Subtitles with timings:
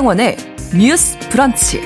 [0.00, 0.36] 신성원의
[0.78, 1.82] 뉴스 브런치.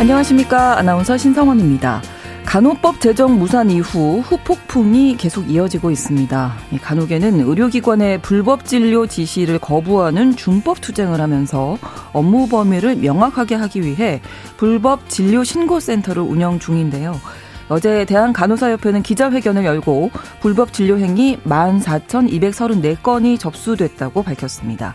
[0.00, 0.76] 안녕하십니까.
[0.78, 2.02] 아나운서 신성원입니다.
[2.44, 6.52] 간호법 제정 무산 이후 후폭풍이 계속 이어지고 있습니다.
[6.82, 11.78] 간호계는 의료기관의 불법 진료 지시를 거부하는 준법 투쟁을 하면서
[12.12, 14.20] 업무 범위를 명확하게 하기 위해
[14.56, 17.20] 불법 진료 신고센터를 운영 중인데요.
[17.68, 24.94] 어제 대한간호사협회는 기자회견을 열고 불법 진료 행위 14,234건이 접수됐다고 밝혔습니다.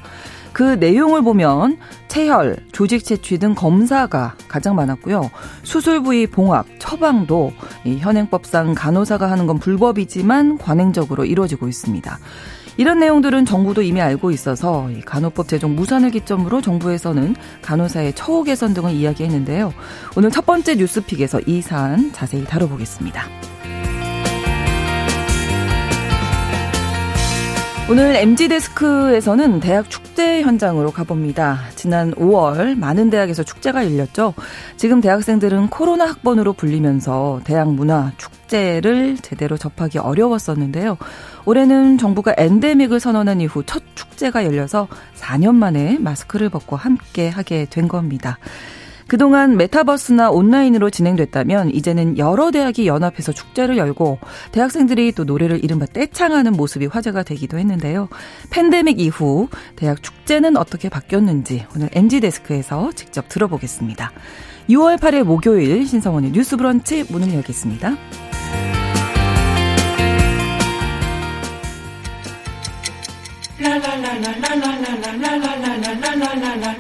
[0.54, 5.32] 그 내용을 보면 체혈, 조직 채취 등 검사가 가장 많았고요.
[5.64, 7.54] 수술 부위 봉합, 처방도
[7.86, 12.20] 현행법상 간호사가 하는 건 불법이지만 관행적으로 이루어지고 있습니다.
[12.78, 18.92] 이런 내용들은 정부도 이미 알고 있어서 간호법 제정 무산을 기점으로 정부에서는 간호사의 처우 개선 등을
[18.94, 19.74] 이야기했는데요.
[20.18, 23.28] 오늘 첫 번째 뉴스픽에서 이 사안 자세히 다뤄보겠습니다.
[27.90, 31.60] 오늘 MG데스크에서는 대학 축제 현장으로 가봅니다.
[31.76, 34.34] 지난 5월 많은 대학에서 축제가 열렸죠.
[34.78, 40.98] 지금 대학생들은 코로나 학번으로 불리면서 대학 문화, 축제를 제대로 접하기 어려웠었는데요.
[41.46, 47.88] 올해는 정부가 엔데믹을 선언한 이후 첫 축제가 열려서 4년 만에 마스크를 벗고 함께 하게 된
[47.88, 48.38] 겁니다.
[49.08, 54.20] 그동안 메타버스나 온라인으로 진행됐다면 이제는 여러 대학이 연합해서 축제를 열고
[54.52, 58.08] 대학생들이 또 노래를 이른바 떼창하는 모습이 화제가 되기도 했는데요.
[58.50, 64.12] 팬데믹 이후 대학 축제는 어떻게 바뀌었는지 오늘 MG데스크에서 직접 들어보겠습니다.
[64.70, 67.96] 6월 8일 목요일 신성원의 뉴스 브런치 문을 열겠습니다.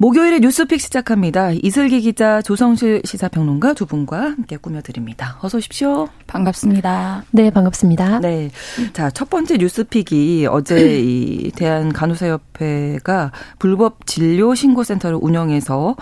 [0.00, 1.50] 목요일에 뉴스픽 시작합니다.
[1.50, 5.38] 이슬기 기자, 조성실 시사평론가 두 분과 함께 꾸며드립니다.
[5.42, 6.08] 어서 오십시오.
[6.28, 7.24] 반갑습니다.
[7.32, 8.20] 네, 반갑습니다.
[8.20, 8.52] 네.
[8.92, 15.96] 자, 첫 번째 뉴스픽이 어제 이 대한간호사협회가 불법 진료 신고센터를 운영해서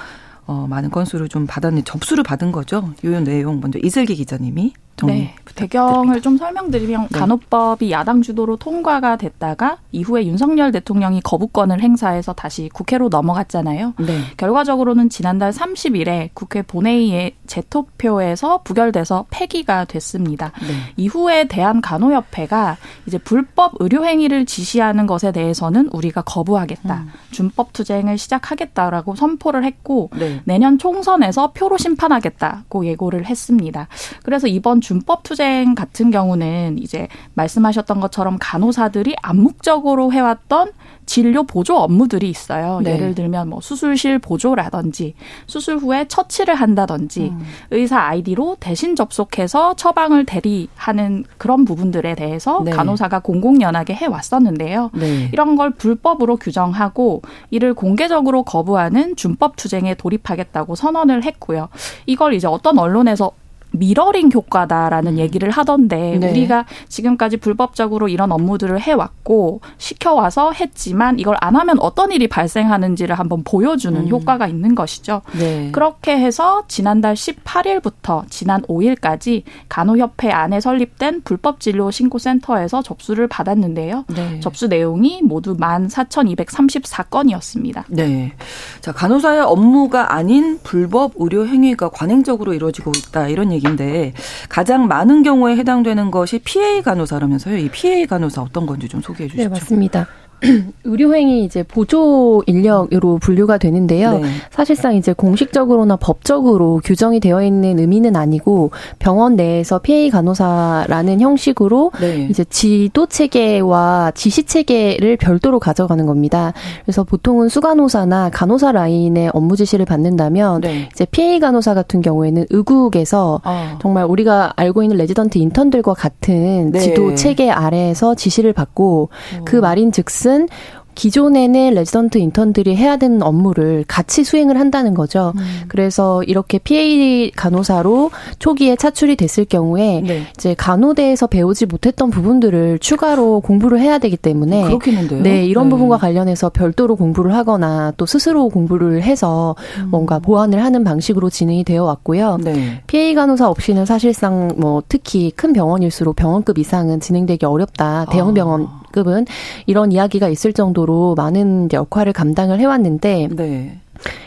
[0.45, 2.93] 어, 많은 건수를 좀 받았는 접수를 받은 거죠.
[3.03, 7.19] 요 내용 먼저 이슬기 기자님이 정리 네, 배경을 좀 설명드리면 네.
[7.19, 13.95] 간호법이 야당 주도로 통과가 됐다가 이후에 윤석열 대통령이 거부권을 행사해서 다시 국회로 넘어갔잖아요.
[13.99, 14.21] 네.
[14.37, 20.53] 결과적으로는 지난달 30일에 국회 본회의에 재투표에서 부결돼서 폐기가 됐습니다.
[20.61, 20.75] 네.
[20.97, 22.77] 이후에 대한간호협회가
[23.07, 26.95] 이제 불법 의료행위를 지시하는 것에 대해서는 우리가 거부하겠다.
[26.95, 27.11] 음.
[27.33, 30.41] 준법 투쟁을 시작하겠다라고 선포를 했고 네.
[30.45, 33.89] 내년 총선에서 표로 심판하겠다고 예고를 했습니다.
[34.23, 40.71] 그래서 이번 준법 투쟁 같은 경우는 이제 말씀하셨던 것처럼 간호사들이 암묵적으로 해왔던
[41.07, 42.81] 진료 보조 업무들이 있어요.
[42.85, 42.95] 네.
[42.95, 45.15] 예를 들면 뭐 수술실 보조라든지
[45.49, 47.43] 수술 후에 처치를 한다든지 음.
[47.73, 52.71] 의사 아이디로 대신 접속해서 처방을 대리하는 그런 부분들에 대해서 네.
[52.71, 54.91] 간호사가 공공연하게 해 왔었는데요.
[54.95, 55.31] 네.
[55.33, 61.71] 이런 걸 불법으로 규정하고 이를 공개적으로 거부하는 준법 투쟁에 돌입하겠다고 선언을 했고요.
[62.07, 63.33] 이걸 이제 어떤 언론에서
[63.79, 65.19] 미러링 효과다라는 음.
[65.19, 66.31] 얘기를 하던데 네.
[66.31, 73.43] 우리가 지금까지 불법적으로 이런 업무들을 해왔고 시켜와서 했지만 이걸 안 하면 어떤 일이 발생하는지를 한번
[73.45, 74.09] 보여주는 음.
[74.09, 75.23] 효과가 있는 것이죠.
[75.39, 75.71] 네.
[75.73, 84.05] 그렇게 해서 지난달 18일부터 지난 5일까지 간호협회 안에 설립된 불법진료 신고센터에서 접수를 받았는데요.
[84.09, 84.41] 네.
[84.41, 87.85] 접수 내용이 모두 14,234건이었습니다.
[87.89, 88.33] 네.
[88.81, 93.29] 자, 간호사의 업무가 아닌 불법 의료 행위가 관행적으로 이루어지고 있다.
[93.29, 94.13] 이런 얘기 얘기인데
[94.49, 97.59] 가장 많은 경우에 해당되는 것이 PA 간호사라면서요.
[97.59, 99.43] 이 PA 간호사 어떤 건지 좀 소개해 주시죠.
[99.43, 100.07] 네, 맞습니다.
[100.85, 104.19] 의료행위 이제 보조 인력으로 분류가 되는데요.
[104.19, 104.29] 네.
[104.51, 112.27] 사실상 이제 공식적으로나 법적으로 규정이 되어 있는 의미는 아니고 병원 내에서 PA 간호사라는 형식으로 네.
[112.31, 116.53] 이제 지도 체계와 지시 체계를 별도로 가져가는 겁니다.
[116.85, 120.89] 그래서 보통은 수간호사나 간호사 라인의 업무 지시를 받는다면 네.
[120.93, 123.79] 이제 PA 간호사 같은 경우에는 의국에서 어.
[123.81, 126.79] 정말 우리가 알고 있는 레지던트 인턴들과 같은 네.
[126.79, 129.09] 지도 체계 아래에서 지시를 받고
[129.45, 129.57] 그 어.
[129.57, 130.49] 그 말인 즉슨 것은
[130.97, 135.35] 기존에는 레지던트 인턴들이 해야 되는 업무를 같이 수행을 한다는 거죠.
[135.37, 135.65] 음.
[135.69, 140.23] 그래서 이렇게 PA 간호사로 초기에 차출이 됐을 경우에 네.
[140.37, 145.23] 이제 간호대에서 배우지 못했던 부분들을 추가로 공부를 해야 되기 때문에 그렇겠는데요.
[145.23, 145.71] 네, 이런 네.
[145.71, 149.89] 부분과 관련해서 별도로 공부를 하거나 또 스스로 공부를 해서 음.
[149.91, 152.39] 뭔가 보완을 하는 방식으로 진행이 되어 왔고요.
[152.43, 152.81] 네.
[152.87, 158.07] PA 간호사 없이는 사실상 뭐 특히 큰 병원일수록 병원급 이상은 진행되기 어렵다.
[158.11, 158.33] 대형 아.
[158.33, 159.27] 병원 급은
[159.67, 163.79] 이런 이야기가 있을 정도로 많은 역할을 감당을 해왔는데 네.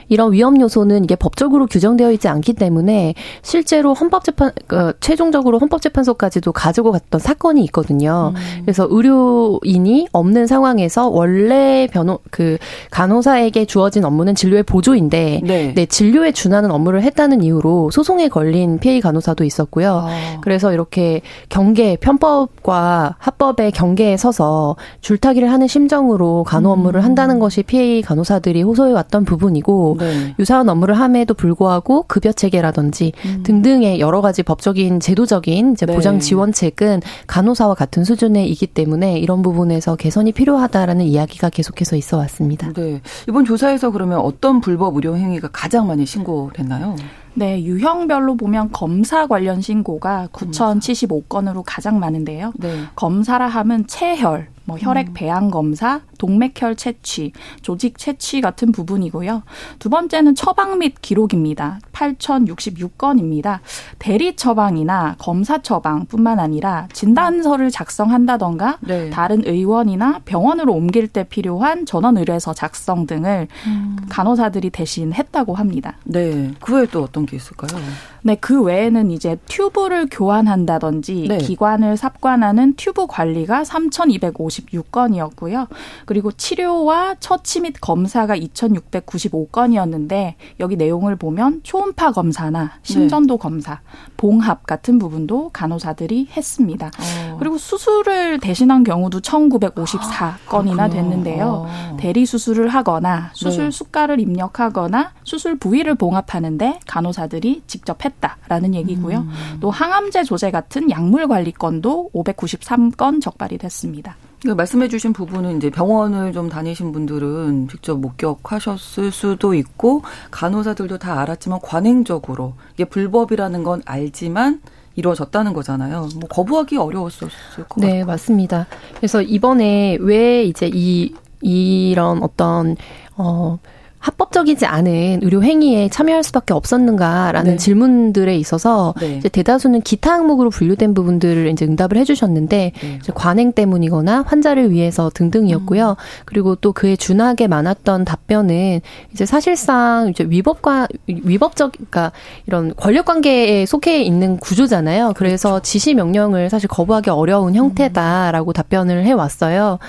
[0.09, 6.91] 이런 위험 요소는 이게 법적으로 규정되어 있지 않기 때문에 실제로 헌법재판 그 최종적으로 헌법재판소까지도 가지고
[6.91, 8.33] 갔던 사건이 있거든요.
[8.35, 8.61] 음.
[8.63, 12.57] 그래서 의료인이 없는 상황에서 원래 변호 그
[12.91, 15.73] 간호사에게 주어진 업무는 진료의 보조인데 네.
[15.73, 20.05] 네 진료에 준하는 업무를 했다는 이유로 소송에 걸린 피해 간호사도 있었고요.
[20.07, 20.37] 아.
[20.41, 27.05] 그래서 이렇게 경계 편법과 합법의 경계에 서서 줄타기를 하는 심정으로 간호 업무를 음.
[27.05, 30.35] 한다는 것이 피해 간호사들이 호소해 왔던 부분이고 네.
[30.39, 33.43] 유사한 업무를 함에도 불구하고 급여 체계라든지 음.
[33.43, 35.93] 등등의 여러 가지 법적인 제도적인 이제 네.
[35.93, 42.71] 보장 지원책은 간호사와 같은 수준에 이기 때문에 이런 부분에서 개선이 필요하다라는 이야기가 계속해서 있어 왔습니다.
[42.73, 43.01] 네.
[43.27, 46.95] 이번 조사에서 그러면 어떤 불법 의료 행위가 가장 많이 신고됐나요?
[47.35, 52.53] 네, 유형별로 보면 검사 관련 신고가 9,075건으로 가장 많은데요.
[52.57, 52.83] 네.
[52.95, 55.13] 검사라 함은 체혈, 뭐 혈액 음.
[55.13, 57.31] 배양 검사, 동맥혈 채취,
[57.63, 59.41] 조직 채취 같은 부분이고요.
[59.79, 61.79] 두 번째는 처방 및 기록입니다.
[61.93, 63.61] 8,066건입니다.
[63.97, 69.09] 대리 처방이나 검사 처방뿐만 아니라 진단서를 작성한다던가 네.
[69.09, 73.95] 다른 의원이나 병원으로 옮길 때 필요한 전원 의뢰서 작성 등을 음.
[74.09, 75.95] 간호사들이 대신 했다고 합니다.
[76.03, 76.51] 네.
[76.59, 77.79] 그 외에 또 어떤 게 있을까요?
[78.21, 81.37] 네, 그 외에는 이제 튜브를 교환한다든지 네.
[81.37, 85.67] 기관을 삽관하는 튜브 관리가 3,256건이었고요.
[86.09, 93.39] 그리고 치료와 처치 및 검사가 2,695건이었는데 여기 내용을 보면 초음파 검사나 심전도 네.
[93.39, 93.81] 검사,
[94.17, 96.87] 봉합 같은 부분도 간호사들이 했습니다.
[96.87, 97.37] 어.
[97.37, 101.67] 그리고 수술을 대신한 경우도 1,954건이나 아, 됐는데요.
[101.67, 101.97] 어.
[101.99, 103.71] 대리 수술을 하거나 수술 네.
[103.71, 109.19] 수가를 입력하거나 수술 부위를 봉합하는데 간호사들이 직접 했 했다라는 얘기고요.
[109.19, 109.57] 음.
[109.59, 114.15] 또 항암제 조제 같은 약물 관리 건도 593건 적발이 됐습니다.
[114.41, 121.59] 그 말씀해주신 부분은 이제 병원을 좀 다니신 분들은 직접 목격하셨을 수도 있고 간호사들도 다 알았지만
[121.61, 124.61] 관행적으로 이게 불법이라는 건 알지만
[124.95, 126.09] 이루어졌다는 거잖아요.
[126.15, 128.11] 뭐 거부하기 어려웠었을 것 네, 같고.
[128.11, 128.67] 맞습니다.
[128.95, 132.75] 그래서 이번에 왜 이제 이 이런 어떤
[133.15, 133.59] 어
[133.99, 137.57] 합법적이지 않은 의료 행위에 참여할 수밖에 없었는가라는 네.
[137.57, 139.17] 질문들에 있어서 네.
[139.17, 142.97] 이제 대다수는 기타 항목으로 분류된 부분들을 이제 응답을 해주셨는데 네.
[143.01, 145.89] 이제 관행 때문이거나 환자를 위해서 등등이었고요.
[145.91, 145.95] 음.
[146.25, 148.79] 그리고 또 그에 준하게 많았던 답변은
[149.11, 152.13] 이제 사실상 이제 위법과 위법적 그러니까
[152.47, 155.13] 이런 권력 관계에 속해 있는 구조잖아요.
[155.17, 155.63] 그래서 그렇죠.
[155.63, 158.53] 지시 명령을 사실 거부하기 어려운 형태다라고 음.
[158.53, 159.79] 답변을 해 왔어요.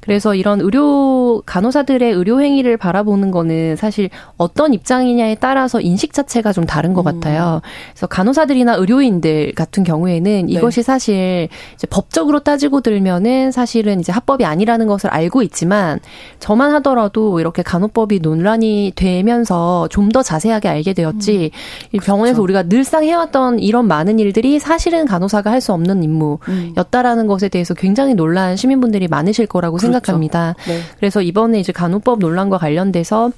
[0.00, 6.66] 그래서 이런 의료 간호사들의 의료 행위를 바라보는 거는 사실 어떤 입장이냐에 따라서 인식 자체가 좀
[6.66, 7.20] 다른 것 음.
[7.20, 7.62] 같아요.
[7.92, 10.52] 그래서 간호사들이나 의료인들 같은 경우에는 네.
[10.52, 16.00] 이것이 사실 이제 법적으로 따지고 들면은 사실은 이제 합법이 아니라는 것을 알고 있지만
[16.40, 21.50] 저만 하더라도 이렇게 간호법이 논란이 되면서 좀 더 자세하게 알게 되었지
[21.94, 22.00] 음.
[22.00, 22.42] 병원에서 그렇죠.
[22.42, 27.28] 우리가 늘상 해왔던 이런 많은 일들이 사실은 간호사가 할 수 없는 임무였다라는 음.
[27.28, 29.89] 것에 대해서 굉장히 놀란 시민분들이 많으실 거라고 그렇죠.
[29.92, 30.54] 생각합니다.
[30.66, 30.80] 네.
[30.98, 33.30] 그래서 이번에 이제 간호법 논란과 관련돼서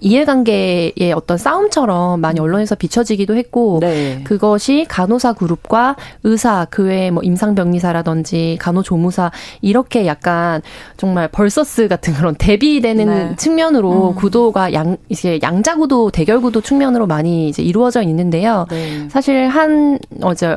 [0.00, 2.44] 이해관계의 어떤 싸움처럼 많이 음.
[2.44, 4.20] 언론에서 비춰지기도 했고 네.
[4.24, 9.30] 그것이 간호사 그룹과 의사 그 외에 뭐 임상병리사라든지 간호조무사
[9.60, 10.62] 이렇게 약간
[10.96, 13.36] 정말 벌서스 같은 그런 대비되는 네.
[13.36, 14.14] 측면으로 음.
[14.14, 18.66] 구도가 양 이제 양자 구도 대결 구도 측면으로 많이 이제 이루어져 있는데요.
[18.70, 19.08] 네.
[19.10, 20.56] 사실 한 어제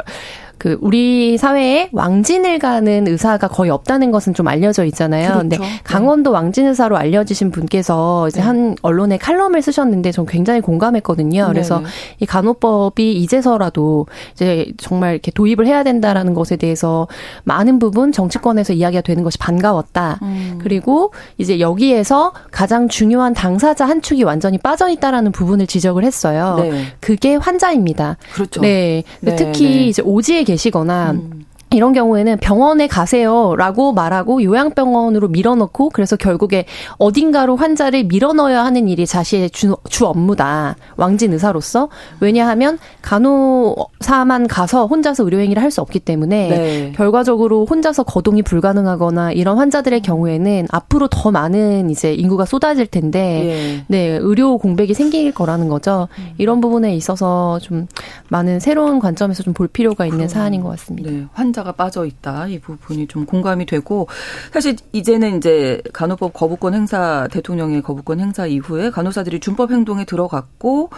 [0.57, 5.23] 그 우리 사회에 왕진을 가는 의사가 거의 없다는 것은 좀 알려져 있잖아요.
[5.23, 5.39] 그렇죠.
[5.39, 5.65] 근데 네.
[5.83, 8.45] 강원도 왕진 의사로 알려지신 분께서 이제 네.
[8.45, 11.47] 한 언론에 칼럼을 쓰셨는데 전 굉장히 공감했거든요.
[11.49, 11.85] 그래서 네.
[12.19, 17.07] 이 간호법이 이제서라도 이제 정말 이렇게 도입을 해야 된다라는 것에 대해서
[17.43, 20.19] 많은 부분 정치권에서 이야기가 되는 것이 반가웠다.
[20.21, 20.59] 음.
[20.61, 26.55] 그리고 이제 여기에서 가장 중요한 당사자 한 축이 완전히 빠져 있다라는 부분을 지적을 했어요.
[26.59, 26.85] 네.
[26.99, 28.17] 그게 환자입니다.
[28.33, 28.61] 그렇죠.
[28.61, 29.03] 네.
[29.19, 29.87] 네 특히 네.
[29.87, 31.45] 이제 오지에 계시거나 음.
[31.73, 36.65] 이런 경우에는 병원에 가세요라고 말하고 요양병원으로 밀어넣고 그래서 결국에
[36.97, 40.75] 어딘가로 환자를 밀어넣어야 하는 일이 자신의 주, 주 업무다.
[40.95, 41.89] 왕진 의사로서.
[42.19, 46.91] 왜냐하면 간호사만 가서 혼자서 의료행위를 할 수 없기 때문에 네.
[46.95, 54.07] 결과적으로 혼자서 거동이 불가능하거나 이런 환자들의 경우에는 앞으로 더 많은 이제 인구가 쏟아질 텐데 네,
[54.07, 56.09] 네 의료 공백이 생길 거라는 거죠.
[56.19, 56.33] 음.
[56.37, 57.87] 이런 부분에 있어서 좀
[58.29, 61.09] 많은 새로운 관점에서 좀 볼 필요가 있는 사안인 것 같습니다.
[61.11, 64.07] 네, 환자 가 빠져 있다 이 부분이 좀 공감이 되고
[64.51, 70.89] 사실 이제는 이제 간호법 거부권 행사 대통령의 거부권 행사 이후에 간호사들이 준법 행동에 들어갔고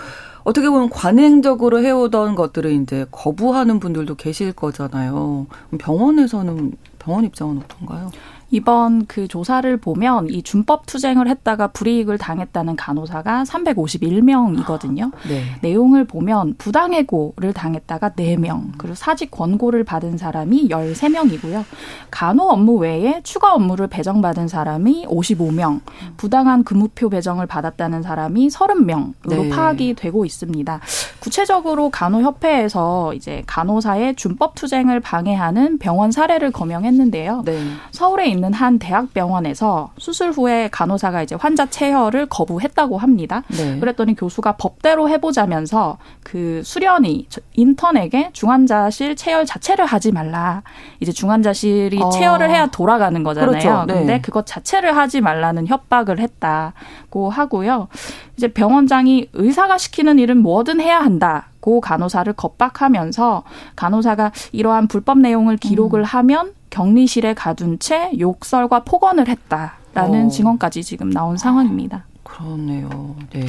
[0.43, 5.47] 어떻게 보면 관행적으로 해오던 것들을 이제 거부하는 분들도 계실 거잖아요.
[5.79, 8.11] 병원에서는 병원 입장은 어떤가요?
[8.55, 15.11] 이번 그 조사를 보면 이 준법 투쟁을 했다가 불이익을 당했다는 간호사가 351명이거든요.
[15.27, 15.43] 네.
[15.61, 21.65] 내용을 보면 부당해고를 당했다가 4명, 그리고 사직 권고를 받은 사람이 13명이고요.
[22.09, 25.81] 간호 업무 외에 추가 업무를 배정받은 사람이 55명,
[26.15, 29.49] 부당한 근무표 배정을 받았다는 사람이 30명으로 네.
[29.49, 30.79] 파악이 되고 있습니다.
[31.19, 37.41] 구체적으로 간호협회에서 이제 간호사의 준법 투쟁을 방해하는 병원 사례를 거명했는데요.
[37.43, 37.59] 네.
[37.91, 43.43] 서울에 있는 한 대학병원에서 수술 후에 간호사가 이제 환자 체혈을 거부했다고 합니다.
[43.47, 43.79] 네.
[43.79, 50.63] 그랬더니 교수가 법대로 해보자면서 그 수련이 인턴에게 중환자실 체열 자체를 하지 말라.
[50.99, 52.09] 이제 중환자실이 어.
[52.09, 53.49] 체열을 해야 돌아가는 거잖아요.
[53.49, 53.85] 그렇죠.
[53.87, 53.93] 네.
[53.93, 57.87] 근데 그것 자체를 하지 말라는 협박을 했다고 하고요.
[58.37, 61.47] 이제 병원장이 의사가 시키는 일은 뭐든 해야 한다.
[61.65, 63.43] 고 간호사를 겁박하면서
[63.75, 66.03] 간호사가 이러한 불법 내용을 기록을 음.
[66.03, 70.29] 하면 격리실에 가둔 채 욕설과 폭언을 했다라는 어.
[70.29, 72.05] 증언까지 지금 나온 상황입니다.
[72.35, 73.15] 그렇네요.
[73.31, 73.45] 네.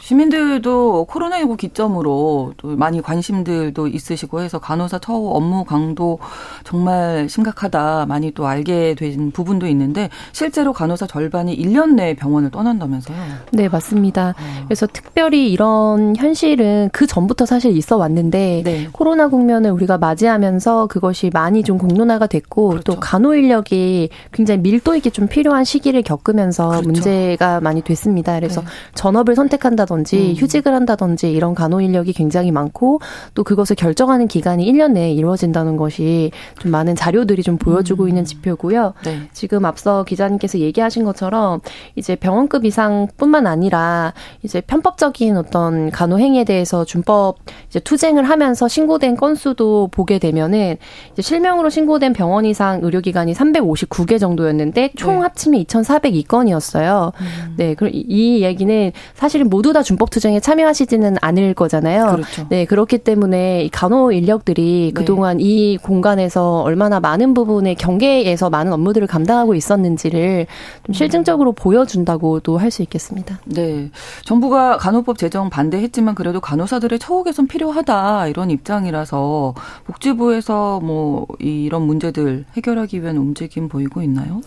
[0.00, 6.20] 시민들도 코로나19 기점으로 또 많이 관심들도 있으시고 해서 간호사 처우 업무 강도
[6.62, 13.16] 정말 심각하다 많이 또 알게 된 부분도 있는데 실제로 간호사 절반이 1년 내에 병원을 떠난다면서요?
[13.52, 14.30] 네, 맞습니다.
[14.38, 14.64] 어.
[14.66, 18.88] 그래서 특별히 이런 현실은 그 전부터 사실 있어 왔는데 네.
[18.92, 22.92] 코로나 국면을 우리가 맞이하면서 그것이 많이 좀 공론화가 됐고 그렇죠.
[22.92, 26.88] 또 간호 인력이 굉장히 밀도 있게 좀 필요한 시기를 겪으면서 그렇죠.
[26.88, 28.27] 문제가 많이 됐습니다.
[28.36, 28.66] 그래서 네.
[28.94, 30.34] 전업을 선택한다 한다든지 음.
[30.36, 33.00] 휴직을 한다든지 이런 간호 인력이 굉장히 많고
[33.34, 38.08] 또 그것을 결정하는 기간이 1년 내에 이루어진다는 것이 좀 많은 자료들이 좀 보여주고 음.
[38.08, 38.94] 있는 지표고요.
[39.04, 39.20] 네.
[39.32, 41.60] 지금 앞서 기자님께서 얘기하신 것처럼
[41.94, 47.36] 이제 병원급 이상뿐만 아니라 이제 편법적인 어떤 간호 행위에 대해서 준법
[47.68, 50.76] 이제 투쟁을 하면서 신고된 건수도 보게 되면은
[51.12, 55.20] 이제 실명으로 신고된 병원 이상 의료기관이 359개 정도였는데 총 네.
[55.22, 57.12] 합치면 2,402건이었어요.
[57.20, 57.54] 음.
[57.56, 62.12] 네, 그럼 이 얘기는 사실은 모두 다 준법 투쟁에 참여하시지는 않을 거잖아요.
[62.12, 62.46] 그렇죠.
[62.48, 64.98] 네, 그렇기 때문에 간호 인력들이 네.
[64.98, 70.46] 그동안 이 공간에서 얼마나 많은 부분의 경계에서 많은 업무들을 감당하고 있었는지를
[70.84, 71.54] 좀 실증적으로 음.
[71.54, 73.40] 보여준다고도 할 수 있겠습니다.
[73.46, 73.90] 네.
[74.24, 79.54] 정부가 간호법 제정 반대했지만 그래도 간호사들의 처우 개선 필요하다 이런 입장이라서
[79.86, 84.40] 복지부에서 뭐 이런 문제들 해결하기 위한 움직임 보이고 있나요?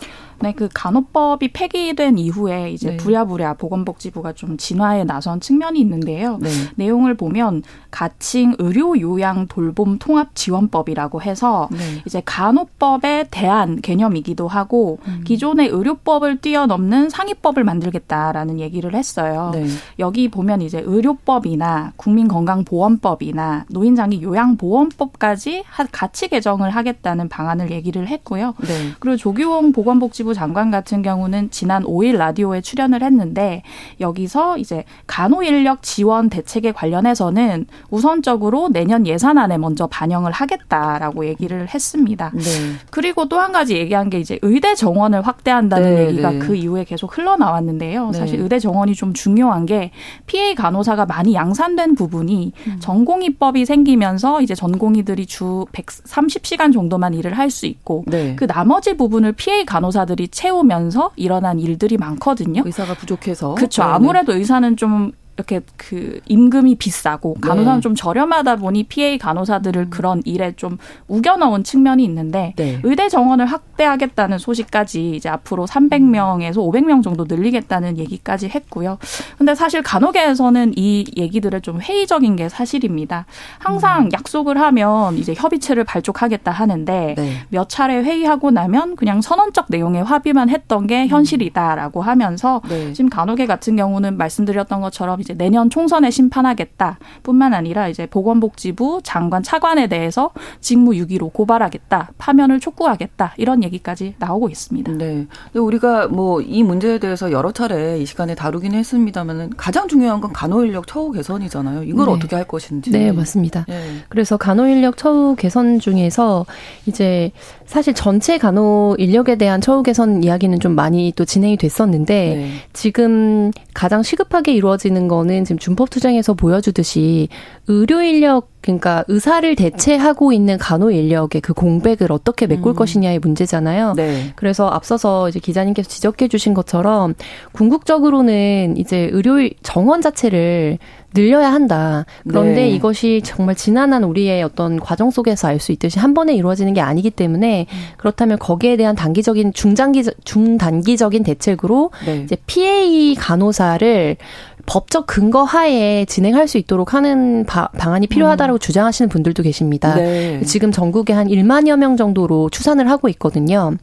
[0.43, 2.97] 네, 그 간호법이 폐기된 이후에 이제 네.
[2.97, 6.37] 부랴부랴 보건복지부가 좀 진화에 나선 측면이 있는데요.
[6.41, 6.49] 네.
[6.75, 11.77] 내용을 보면 가칭 의료 요양 돌봄 통합 지원법이라고 해서 네.
[12.05, 15.23] 이제 간호법의 대안 개념이기도 하고 음.
[15.25, 19.51] 기존의 의료법을 뛰어넘는 상위법을 만들겠다라는 얘기를 했어요.
[19.53, 19.67] 네.
[19.99, 28.53] 여기 보면 이제 의료법이나 국민건강보험법이나 노인장기 요양보험법까지 같이 개정을 하겠다는 방안을 얘기를 했고요.
[28.61, 28.91] 네.
[28.99, 33.63] 그리고 조규홍 보건복지부 장관 같은 경우는 지난 5일 라디오에 출연을 했는데
[33.99, 42.31] 여기서 이제 간호 인력 지원 대책에 관련해서는 우선적으로 내년 예산안에 먼저 반영을 하겠다라고 얘기를 했습니다.
[42.33, 42.41] 네.
[42.89, 46.39] 그리고 또 한 가지 얘기한 게 이제 의대 정원을 확대한다는 네, 얘기가 네.
[46.39, 48.11] 그 이후에 계속 흘러나왔는데요.
[48.11, 48.17] 네.
[48.19, 49.91] 사실 의대 정원이 좀 중요한 게
[50.27, 52.77] PA 간호사가 많이 양산된 부분이 음.
[52.79, 58.35] 전공의법이 생기면서 이제 전공의들이 주 130시간 정도만 일을 할 수 있고 네.
[58.37, 62.61] 그 나머지 부분을 PA 간호사들이 채우면서 일어난 일들이 많거든요.
[62.65, 63.55] 의사가 부족해서.
[63.55, 63.83] 그렇죠.
[63.83, 67.81] 아무래도 의사는 좀 이렇게 그 임금이 비싸고 간호사는 네.
[67.81, 69.89] 좀 저렴하다 보니 PA 간호사들을 음.
[69.89, 72.79] 그런 일에 좀 우겨 넣은 측면이 있는데 네.
[72.83, 78.97] 의대 정원을 확대하겠다는 소식까지 이제 앞으로 300명에서 500명 정도 늘리겠다는 얘기까지 했고요.
[79.37, 83.25] 근데 사실 간호계에서는 이 얘기들을 좀 회의적인 게 사실입니다.
[83.57, 84.09] 항상 음.
[84.11, 87.33] 약속을 하면 이제 협의체를 발족하겠다 하는데 네.
[87.49, 91.07] 몇 차례 회의하고 나면 그냥 선언적 내용에 합의만 했던 게 음.
[91.07, 92.93] 현실이다라고 하면서 네.
[92.93, 96.99] 지금 간호계 같은 경우는 말씀드렸던 것처럼 이제 이제 내년 총선에 심판하겠다.
[97.23, 102.11] 뿐만 아니라 이제 보건복지부 장관 차관에 대해서 직무 유기로 고발하겠다.
[102.17, 103.33] 파면을 촉구하겠다.
[103.37, 104.91] 이런 얘기까지 나오고 있습니다.
[104.93, 105.27] 네.
[105.45, 110.33] 근데 우리가 뭐 이 문제에 대해서 여러 차례 이 시간에 다루긴 했습니다만은 가장 중요한 건
[110.33, 111.83] 간호 인력 처우 개선이잖아요.
[111.83, 112.11] 이걸 네.
[112.11, 112.91] 어떻게 할 것인지.
[112.91, 113.65] 네, 맞습니다.
[113.67, 113.81] 네.
[114.09, 116.45] 그래서 간호 인력 처우 개선 중에서
[116.85, 117.31] 이제
[117.65, 122.51] 사실 전체 간호 인력에 대한 처우 개선 이야기는 좀 많이 또 진행이 됐었는데 네.
[122.73, 127.27] 지금 가장 시급하게 이루어지는 거는 지금 준법 투쟁에서 보여주듯이
[127.67, 132.75] 의료 인력 그러니까 의사를 대체하고 있는 간호 인력의 그 공백을 어떻게 메꿀 음.
[132.75, 133.93] 것이냐의 문제잖아요.
[133.95, 134.31] 네.
[134.35, 137.15] 그래서 앞서서 이제 기자님께서 지적해 주신 것처럼
[137.53, 140.77] 궁극적으로는 이제 의료 정원 자체를
[141.13, 142.05] 늘려야 한다.
[142.25, 142.69] 그런데 네.
[142.69, 147.11] 이것이 정말 지난한 우리의 어떤 과정 속에서 알 수 있듯이 한 번에 이루어지는 게 아니기
[147.11, 152.21] 때문에 그렇다면 거기에 대한 단기적인 중장기 중단기적인 대책으로 네.
[152.23, 154.17] 이제 PA 간호사를
[154.65, 158.59] 법적 근거 하에 진행할 수 있도록 하는 바, 방안이 필요하다라고 음.
[158.59, 159.95] 주장하시는 분들도 계십니다.
[159.95, 160.41] 네.
[160.43, 163.75] 지금 전국에 한 1만여 명 정도로 추산을 하고 있거든요.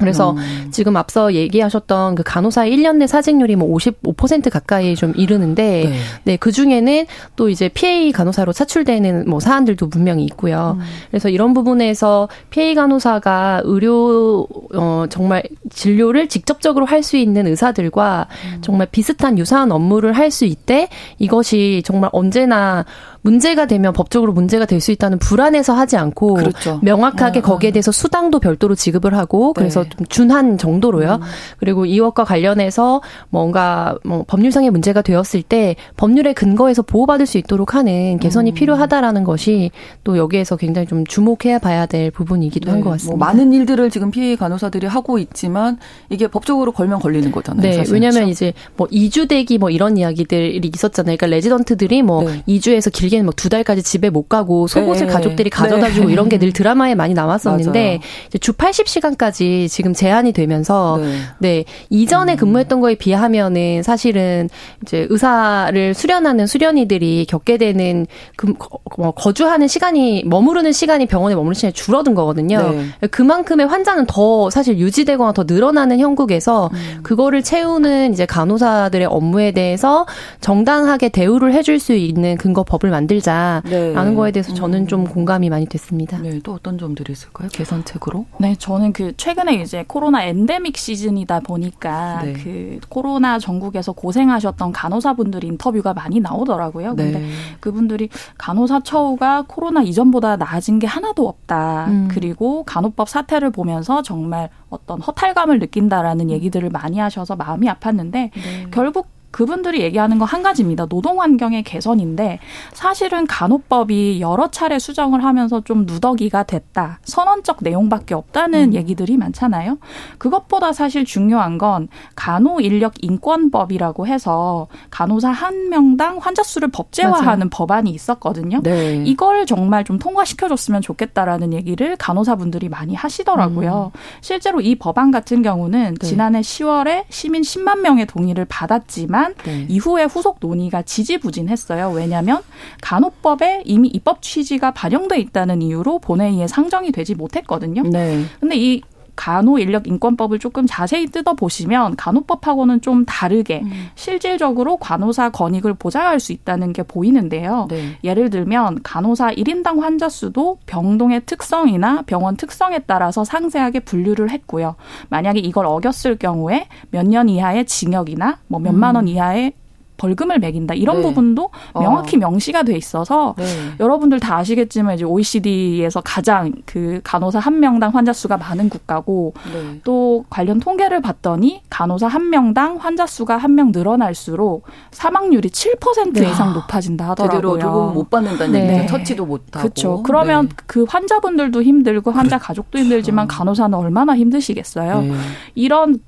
[0.00, 0.68] 그래서 음.
[0.72, 5.92] 지금 앞서 얘기하셨던 그 간호사의 1년 내 사직률이 뭐 55% 가까이 좀 이르는데 네.
[6.24, 10.76] 네, 그 중에는 또 이제 PA 간호사로 차출되는 뭐 사안들도 분명히 있고요.
[10.78, 10.84] 음.
[11.10, 18.58] 그래서 이런 부분에서 PA 간호사가 의료 어 정말 진료를 직접적으로 할 수 있는 의사들과 음.
[18.60, 20.88] 정말 비슷한 유사한 업무를 할 수 있대
[21.18, 22.84] 이것이 정말 언제나
[23.22, 26.80] 문제가 되면 법적으로 문제가 될 수 있다는 불안해서 하지 않고 그렇죠.
[26.82, 29.90] 명확하게 아, 거기에 대해서 수당도 별도로 지급을 하고 그래서 네.
[29.90, 31.16] 좀 준한 정도로요.
[31.16, 31.20] 음.
[31.58, 38.18] 그리고 이것과 관련해서 뭔가 뭐 법률상의 문제가 되었을 때 법률의 근거에서 보호받을 수 있도록 하는
[38.18, 38.54] 개선이 음.
[38.54, 39.70] 필요하다라는 것이
[40.02, 42.72] 또 여기에서 굉장히 좀 주목해야 봐야 될 부분이기도 네.
[42.72, 43.16] 한것 뭐 같습니다.
[43.16, 47.62] 뭐 많은 일들을 지금 피해 간호사들이 하고 있지만 이게 법적으로 걸면 걸리는 거잖아요.
[47.62, 48.30] 네, 왜냐하면 그렇죠?
[48.30, 51.16] 이제 뭐 이주대기 뭐 이런 이야기들이 있었잖아요.
[51.16, 52.42] 그러니까 레지던트들이 뭐 네.
[52.48, 55.12] 2주에서 길 게는 뭐두 달까지 집에 못 가고 속옷을 네.
[55.12, 56.12] 가족들이 가져다 주고 네.
[56.12, 62.32] 이런 게 늘 드라마에 많이 나왔었는데 이제 주 80시간까지 지금 제한이 되면서 네, 네 이전에
[62.32, 62.36] 음.
[62.36, 64.48] 근무했던 거에 비하면은 사실은
[64.82, 68.54] 이제 의사를 수련하는 수련이들이 겪게 되는 그,
[68.96, 72.72] 뭐 거주하는 시간이 머무르는 시간이 병원에 머무르는 시간이 줄어든 거거든요.
[72.72, 73.08] 네.
[73.08, 77.00] 그만큼의 환자는 더 사실 유지되거나 더 늘어나는 형국에서 음.
[77.02, 80.06] 그거를 채우는 이제 간호사들의 업무에 대해서
[80.40, 83.50] 정당하게 대우를 해줄 수 있는 근거법을 만 들자.
[83.66, 84.14] 있다라는 네.
[84.14, 85.04] 거에 대해서 저는 좀 음.
[85.04, 86.18] 공감이 많이 됐습니다.
[86.18, 87.48] 네, 또 어떤 점들이 있을까요?
[87.52, 88.26] 개선책으로?
[88.38, 92.32] 네, 저는 그 최근에 이제 코로나 엔데믹 시즌이다 보니까 네.
[92.34, 96.94] 그 코로나 전국에서 고생하셨던 간호사분들 인터뷰가 많이 나오더라고요.
[96.96, 97.30] 근데 네.
[97.60, 101.86] 그분들이 간호사 처우가 코로나 이전보다 나아진 게 하나도 없다.
[101.88, 102.08] 음.
[102.10, 108.30] 그리고 간호법 사태를 보면서 정말 어떤 허탈감을 느낀다라는 얘기들을 많이 하셔서 마음이 아팠는데 네.
[108.70, 110.86] 결국 그분들이 얘기하는 거 한 가지입니다.
[110.86, 112.38] 노동 환경의 개선인데
[112.72, 117.00] 사실은 간호법이 여러 차례 수정을 하면서 좀 누더기가 됐다.
[117.04, 118.74] 선언적 내용밖에 없다는 음.
[118.74, 119.78] 얘기들이 많잖아요.
[120.18, 127.50] 그것보다 사실 중요한 건 간호 인력 인권법이라고 해서 간호사 한 명당 환자 수를 법제화하는 맞아요.
[127.50, 128.60] 법안이 있었거든요.
[128.62, 129.02] 네.
[129.04, 133.90] 이걸 정말 좀 통과시켜 줬으면 좋겠다라는 얘기를 간호사분들이 많이 하시더라고요.
[133.92, 133.98] 음.
[134.20, 136.06] 실제로 이 법안 같은 경우는 네.
[136.06, 139.66] 지난해 10월에 시민 10만 명의 동의를 받았지만 했지만 네.
[139.68, 141.90] 이후에 후속 논의가 지지부진했어요.
[141.90, 142.42] 왜냐하면
[142.80, 147.82] 간호법에 이미 입법 취지가 반영돼 있다는 이유로 본회의에 상정이 되지 못했거든요.
[147.82, 148.24] 네.
[148.40, 148.82] 근데 이
[149.16, 153.88] 간호 인력 인권법을 조금 자세히 뜯어 보시면 간호법하고는 좀 다르게 음.
[153.94, 157.66] 실질적으로 간호사 권익을 보장할 수 있다는 게 보이는데요.
[157.70, 157.96] 네.
[158.04, 164.76] 예를 들면 간호사 1인당 환자 수도 병동의 특성이나 병원 특성에 따라서 상세하게 분류를 했고요.
[165.08, 169.08] 만약에 이걸 어겼을 경우에 몇 년 이하의 징역이나 뭐 몇만 원 음.
[169.08, 169.52] 이하의
[170.00, 171.02] 벌금을 매긴다 이런 네.
[171.02, 171.80] 부분도 어.
[171.80, 172.20] 명확히 어.
[172.20, 173.44] 명시가 돼 있어서 네.
[173.78, 179.80] 여러분들 다 아시겠지만 이제 OECD에서 가장 그 간호사 한 명당 환자 수가 많은 국가고 네.
[179.84, 186.52] 또 관련 통계를 봤더니 간호사 한 명당 환자 수가 한 명 늘어날수록 사망률이 7% 이상
[186.52, 187.58] 높아진다 하더라고요.
[187.58, 188.78] 제대로 도움 못 받는다는 네.
[188.78, 188.96] 얘기죠.
[188.98, 189.58] 처치도 못 하고.
[189.58, 190.02] 그렇죠.
[190.04, 190.54] 그러면 네.
[190.66, 192.38] 그 환자분들도 힘들고 환자.
[192.38, 195.00] 가족도 힘들지만 간호사는 얼마나 힘드시겠어요.
[195.02, 195.14] 네.
[195.54, 195.98] 이런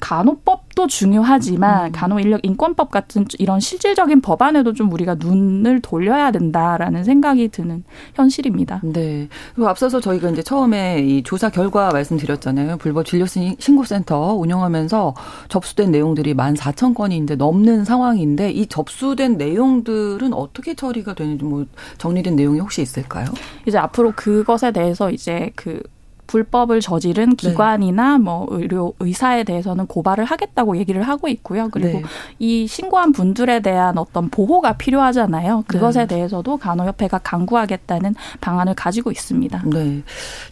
[0.00, 1.92] 간호법도 중요하지만 음.
[1.92, 7.84] 간호 인력 인권법 같은 이런 실질적인 법안에도 좀 우리가 눈을 돌려야 된다라는 생각이 드는
[8.14, 8.80] 현실입니다.
[8.82, 9.28] 네.
[9.54, 12.78] 그리고 앞서서 저희가 이제 처음에 이 조사 결과 말씀드렸잖아요.
[12.78, 15.14] 불법 진료 신고센터 운영하면서
[15.48, 21.66] 접수된 내용들이 만 사천 건이 이제 넘는 상황인데 이 접수된 내용들은 어떻게 처리가 되는지 뭐
[21.98, 23.26] 정리된 내용이 혹시 있을까요?
[23.66, 25.82] 이제 앞으로 그것에 대해서 이제 그
[26.30, 27.36] 불법을 저지른 네.
[27.36, 28.22] 기관이나 네.
[28.22, 31.68] 뭐 의료 의사에 대해서는 고발을 하겠다고 얘기를 하고 있고요.
[31.72, 32.04] 그리고 네.
[32.38, 35.64] 이 신고한 분들에 대한 어떤 보호가 필요하잖아요.
[35.66, 36.06] 그것에 네.
[36.06, 39.64] 대해서도 간호협회가 강구하겠다는 방안을 가지고 있습니다.
[39.66, 40.02] 네.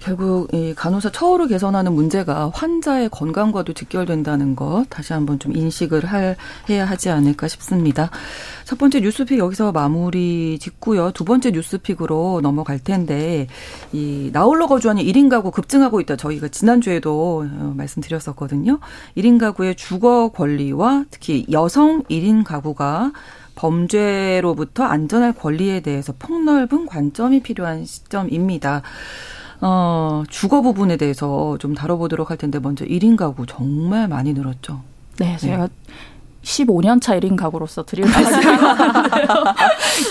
[0.00, 6.34] 결국 이 간호사 처우를 개선하는 문제가 환자의 건강과도 직결된다는 것 다시 한번 좀 인식을 할,
[6.68, 8.10] 해야 하지 않을까 싶습니다.
[8.68, 11.12] 첫 번째 뉴스픽 여기서 마무리 짓고요.
[11.12, 13.46] 두 번째 뉴스픽으로 넘어갈 텐데
[13.94, 16.16] 이 나홀로 거주하는 1인 가구 급증하고 있다.
[16.16, 18.78] 저희가 지난주에도 어, 말씀드렸었거든요.
[19.16, 23.12] 1인 가구의 주거 권리와 특히 여성 1인 가구가
[23.54, 28.82] 범죄로부터 안전할 권리에 대해서 폭넓은 관점이 필요한 시점입니다.
[29.62, 34.82] 어, 주거 부분에 대해서 좀 다뤄보도록 할 텐데 먼저 1인 가구 정말 많이 늘었죠.
[35.16, 35.72] 네, 제가 네.
[36.48, 38.58] 15년 차 1인 가구로서 드릴 말씀을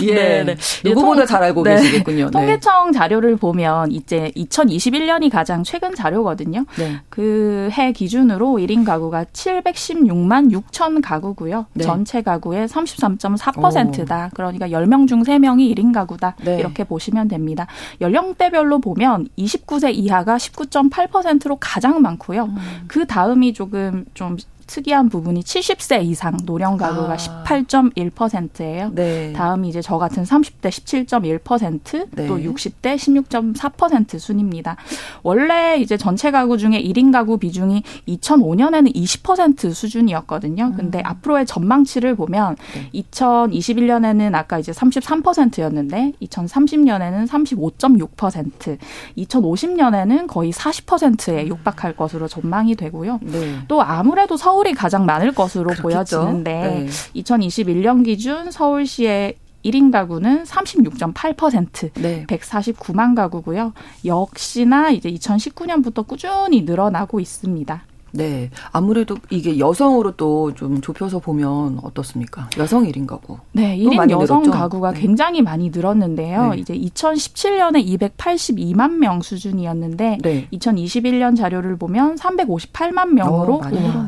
[0.04, 0.14] 예.
[0.14, 0.58] 네, 네.
[0.84, 1.78] 누구보다 잘 알고 네.
[1.78, 2.26] 계시겠군요.
[2.26, 2.32] 네.
[2.32, 6.66] 통계청 자료를 보면 이제 2021년이 가장 최근 자료거든요.
[6.78, 7.02] 네.
[7.10, 11.66] 그해 기준으로 1인 가구가 716만 6천 가구고요.
[11.74, 11.84] 네.
[11.84, 14.30] 전체 가구의 33.4%다.
[14.32, 14.36] 오.
[14.36, 16.36] 그러니까 10명 중 3명이 1인 가구다.
[16.44, 16.60] 네.
[16.60, 17.66] 이렇게 보시면 됩니다.
[18.00, 22.46] 연령대별로 보면 29세 이하가 19.8%로 가장 많고요.
[22.46, 22.86] 음.
[22.88, 27.18] 그 다음이 조금 좀 특이한 부분이 70세 이상 노령 가구가 아.
[27.18, 28.92] 18.1%예요.
[28.94, 29.34] 네.
[29.34, 32.28] 다음이 이제 저 같은 30대 17.1%, 네.
[32.28, 34.76] 또 60대 16.4% 순입니다.
[35.24, 40.74] 원래 이제 전체 가구 중에 1인 가구 비중이 2005년에는 20% 수준이었거든요.
[40.76, 41.04] 근데 음.
[41.06, 43.02] 앞으로의 전망치를 보면 네.
[43.02, 48.78] 2021년에는 아까 이제 33%였는데 2030년에는 35.6%,
[49.18, 53.20] 2050년에는 거의 40%에 육박할 것으로 전망이 되고요.
[53.24, 53.60] 네.
[53.68, 55.82] 또 아무래도 서울 서울이 가장 많을 것으로 그렇겠죠.
[55.84, 57.22] 보여지는데 네.
[57.22, 62.26] 2021년 기준 서울시의 1인 가구는 36.8%, 네.
[62.28, 63.74] 149만 가구고요.
[64.06, 67.84] 역시나 이제 2019년부터 꾸준히 늘어나고 있습니다.
[68.12, 68.50] 네.
[68.72, 72.50] 아무래도 이게 여성으로 또 좀 좁혀서 보면 어떻습니까?
[72.58, 73.38] 여성 1인 가구.
[73.52, 73.78] 네.
[73.78, 74.52] 1인 여성 늘었죠?
[74.58, 75.02] 가구가 네.
[75.02, 76.50] 굉장히 많이 늘었는데요.
[76.52, 76.58] 네.
[76.58, 80.48] 이제 2017년에 282만 명 수준이었는데 네.
[80.54, 83.60] 2021년 자료를 보면 358만 명으로 어,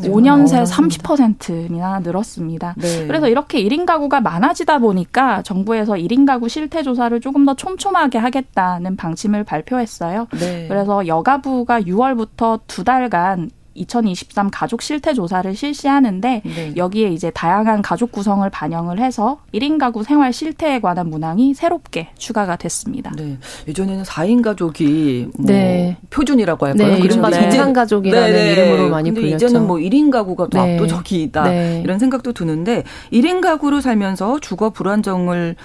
[0.02, 2.76] 5년 새 30%나 늘었습니다.
[2.78, 3.08] 네.
[3.08, 8.96] 그래서 이렇게 1인 가구가 많아지다 보니까 정부에서 1인 가구 실태 조사를 조금 더 촘촘하게 하겠다는
[8.96, 10.28] 방침을 발표했어요.
[10.40, 10.68] 네.
[10.68, 16.74] 그래서 여가부가 6월부터 두 달간 2023 가족 실태 조사를 실시하는데 네.
[16.76, 22.56] 여기에 이제 다양한 가족 구성을 반영을 해서 1인 가구 생활 실태에 관한 문항이 새롭게 추가가
[22.56, 23.12] 됐습니다.
[23.16, 23.38] 네.
[23.68, 25.98] 예전에는 4인 가족이 뭐 네.
[26.10, 26.96] 표준이라고 할까요?
[26.96, 28.52] 네, 이른바 정상 가족이라는 네, 네.
[28.52, 29.48] 이름으로 많이 불렸죠.
[29.48, 30.76] 이제는 뭐 1인 가구가 또 네.
[30.76, 31.44] 압도적이다.
[31.44, 31.82] 네.
[31.84, 35.56] 이런 생각도 드는데 1인 가구로 살면서 주거 불안정으로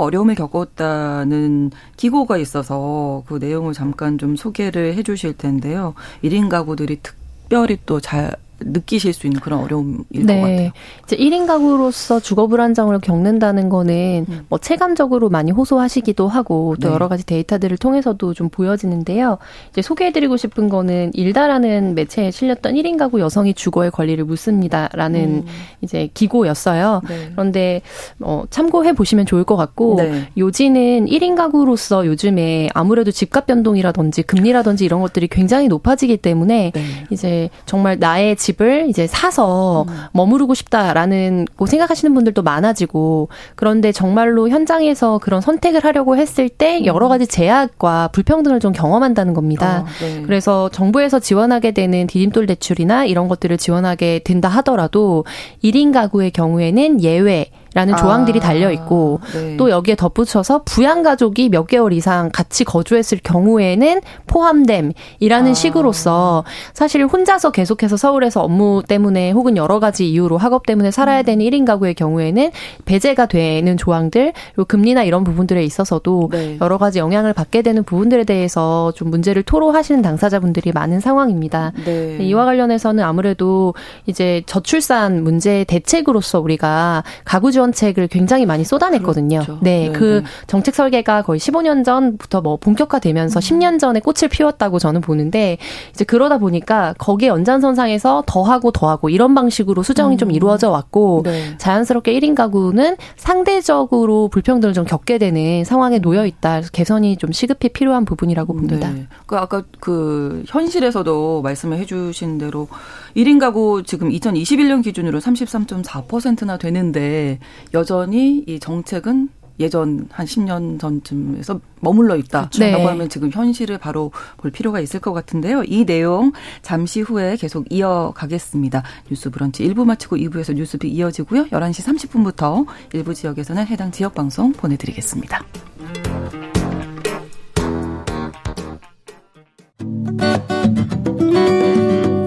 [0.00, 5.94] 어려움을 겪었다는 기고가 있어서 그 내용을 잠깐 좀 소개를 해 주실 텐데요.
[6.24, 7.21] 1인 가구들이 특
[7.52, 8.34] 특별히 또 잘
[8.66, 10.40] 느끼실 수 있는 그런 어려움일 네.
[10.40, 10.70] 것 같아요.
[11.04, 14.46] 이제 1인 가구로서 주거 불안정을 겪는다는 거는 음.
[14.48, 16.94] 뭐 체감적으로 많이 호소하시기도 하고 또 네.
[16.94, 19.38] 여러 가지 데이터들을 통해서도 좀 보여지는데요.
[19.70, 25.44] 이제 소개해드리고 싶은 거는 일다라는 매체에 실렸던 1인 가구 여성이 주거의 권리를 묻습니다라는 음.
[25.80, 27.02] 이제 기고였어요.
[27.08, 27.30] 네.
[27.32, 27.82] 그런데
[28.20, 30.28] 어, 참고해 보시면 좋을 것 같고 네.
[30.36, 36.82] 요지는 1인 가구로서 요즘에 아무래도 집값 변동이라든지 금리라든지 이런 것들이 굉장히 높아지기 때문에 네.
[37.10, 39.94] 이제 정말 나의 집 집을 이제 사서 음.
[40.12, 46.86] 머무르고 싶다라는 고 생각하시는 분들도 많아지고 그런데 정말로 현장에서 그런 선택을 하려고 했을 때 음.
[46.86, 49.84] 여러 가지 제약과 불평등을 좀 경험한다는 겁니다.
[49.86, 50.22] 아, 네.
[50.22, 55.24] 그래서 정부에서 지원하게 되는 디딤돌 대출이나 이런 것들을 지원하게 된다 하더라도
[55.64, 59.56] 1인 가구의 경우에는 예외 라는 조항들이 아, 달려 있고 네.
[59.56, 65.54] 또 여기에 덧붙여서 부양 가족이 몇 개월 이상 같이 거주했을 경우에는 포함됨이라는 아.
[65.54, 71.24] 식으로서 사실 혼자서 계속해서 서울에서 업무 때문에 혹은 여러 가지 이유로 학업 때문에 살아야 음.
[71.24, 72.50] 되는 1인 가구의 경우에는
[72.84, 76.58] 배제가 되는 조항들 그리고 금리나 이런 부분들에 있어서도 네.
[76.60, 81.72] 여러 가지 영향을 받게 되는 부분들에 대해서 좀 문제를 토로하시는 당사자분들이 많은 상황입니다.
[81.84, 82.18] 네.
[82.20, 83.74] 이와 관련해서는 아무래도
[84.06, 89.40] 이제 저출산 문제 대책으로서 우리가 가구 지원 책을 굉장히 많이 쏟아냈거든요.
[89.42, 89.58] 그렇죠.
[89.62, 90.30] 네, 네, 그 네.
[90.48, 93.40] 정책 설계가 거의 15년 전부터 뭐 본격화되면서 음.
[93.40, 95.58] 10년 전에 꽃을 피웠다고 저는 보는데
[95.90, 100.18] 이제 그러다 보니까 거기에 연장선상에서 더하고 더하고 이런 방식으로 수정이 음.
[100.18, 101.56] 좀 이루어져 왔고 네.
[101.58, 106.62] 자연스럽게 1인 가구는 상대적으로 불평등을 좀 겪게 되는 상황에 놓여 있다.
[106.72, 108.90] 개선이 좀 시급히 필요한 부분이라고 봅니다.
[108.90, 109.06] 네.
[109.26, 112.68] 그 아까 그 현실에서도 말씀을 해주신 대로
[113.16, 117.38] 1인 가구 지금 2021년 기준으로 33.4%나 되는데
[117.74, 119.28] 여전히 이 정책은
[119.60, 122.76] 예전 한 10년 전쯤에서 머물러 있다라고 그렇죠.
[122.76, 122.84] 네.
[122.84, 125.62] 하면 지금 현실을 바로 볼 필요가 있을 것 같은데요.
[125.64, 128.82] 이 내용 잠시 후에 계속 이어가겠습니다.
[129.08, 131.46] 뉴스 브런치 1부 마치고 2부에서 뉴스도 이어지고요.
[131.46, 135.44] 11시 30분부터 일부 지역에서는 해당 지역 방송 보내드리겠습니다.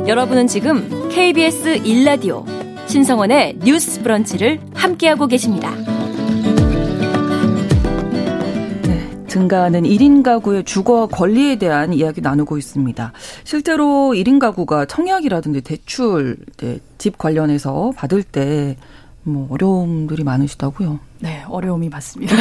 [0.07, 5.71] 여러분은 지금 KBS 1라디오 신성원의 뉴스 브런치를 함께하고 계십니다.
[9.27, 13.11] 증가하는 1인 가구의 주거 권리에 대한 이야기 나누고 있습니다.
[13.43, 16.37] 실제로 1인 가구가 청약이라든지 대출,
[16.97, 18.77] 집 관련해서 받을 때
[19.25, 20.99] 뭐 어려움들이 많으시다고요?
[21.25, 22.35] 네, 어려움이 많습니다.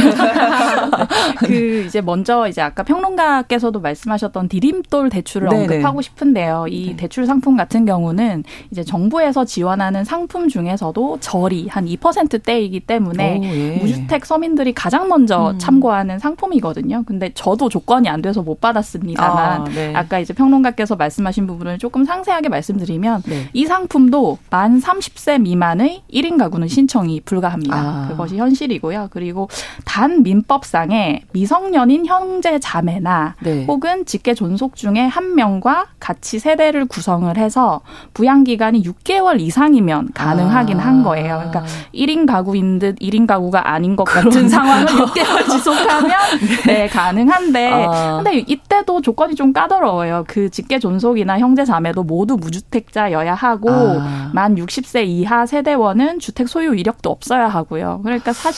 [1.40, 5.62] 그 이제 먼저 이제 아까 평론가께서도 말씀하셨던 디딤돌 대출을 네네.
[5.62, 6.66] 언급하고 싶은데요.
[6.68, 6.97] 이 네.
[6.97, 13.77] 대출 상품 같은 경우는 이제 정부에서 지원하는 상품 중에서도 절이 한 2%대이기 때문에 오, 예.
[13.79, 15.59] 무주택 서민들이 가장 먼저 음.
[15.59, 17.05] 참고하는 상품이거든요.
[17.07, 19.94] 근데 저도 조건이 안 돼서 못 받았습니다만 아, 네.
[20.11, 23.49] 까 이제 평론가께서 말씀하신 부분을 조금 상세하게 말씀드리면 네.
[23.55, 27.75] 이 상품도 만 30세 미만의 1인 가구는 신청이 불가합니다.
[27.75, 28.09] 아.
[28.09, 29.08] 그것이 현실 사실이고요.
[29.10, 29.48] 그리고
[29.84, 33.64] 단 민법상에 미성년인 형제 자매나 네.
[33.66, 37.80] 혹은 직계 존속 중에 한 명과 같이 세대를 구성을 해서
[38.12, 40.84] 부양 기간이 6개월 이상이면 가능하긴 아.
[40.84, 41.37] 한 거예요.
[41.50, 46.10] 그러니까 1인 가구인 듯 1인 가구가 아닌 것 같은 상황을 6개월 지속하면
[46.66, 46.74] 네.
[46.74, 48.16] 네, 가능한데 아.
[48.22, 50.24] 근데 이때도 조건이 좀 까다로워요.
[50.26, 54.30] 그 직계 존속이나 형제 자매도 모두 무주택자여야 하고 아.
[54.32, 58.00] 만 60세 이하 세대원은 주택 소유 이력도 없어야 하고요.
[58.02, 58.54] 그러니까 사실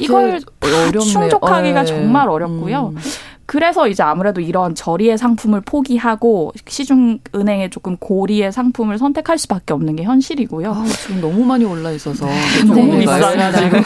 [0.00, 0.40] 이걸
[1.00, 1.86] 충족하기가 어, 네.
[1.86, 2.92] 정말 어렵고요.
[2.94, 2.98] 음.
[3.48, 9.96] 그래서 이제 아무래도 이런 저리의 상품을 포기하고 시중 은행에 조금 고리의 상품을 선택할 수밖에 없는
[9.96, 10.70] 게 현실이고요.
[10.70, 13.82] 아, 지금 너무 많이 올라 있어서 네, 너무 비싸요 지금.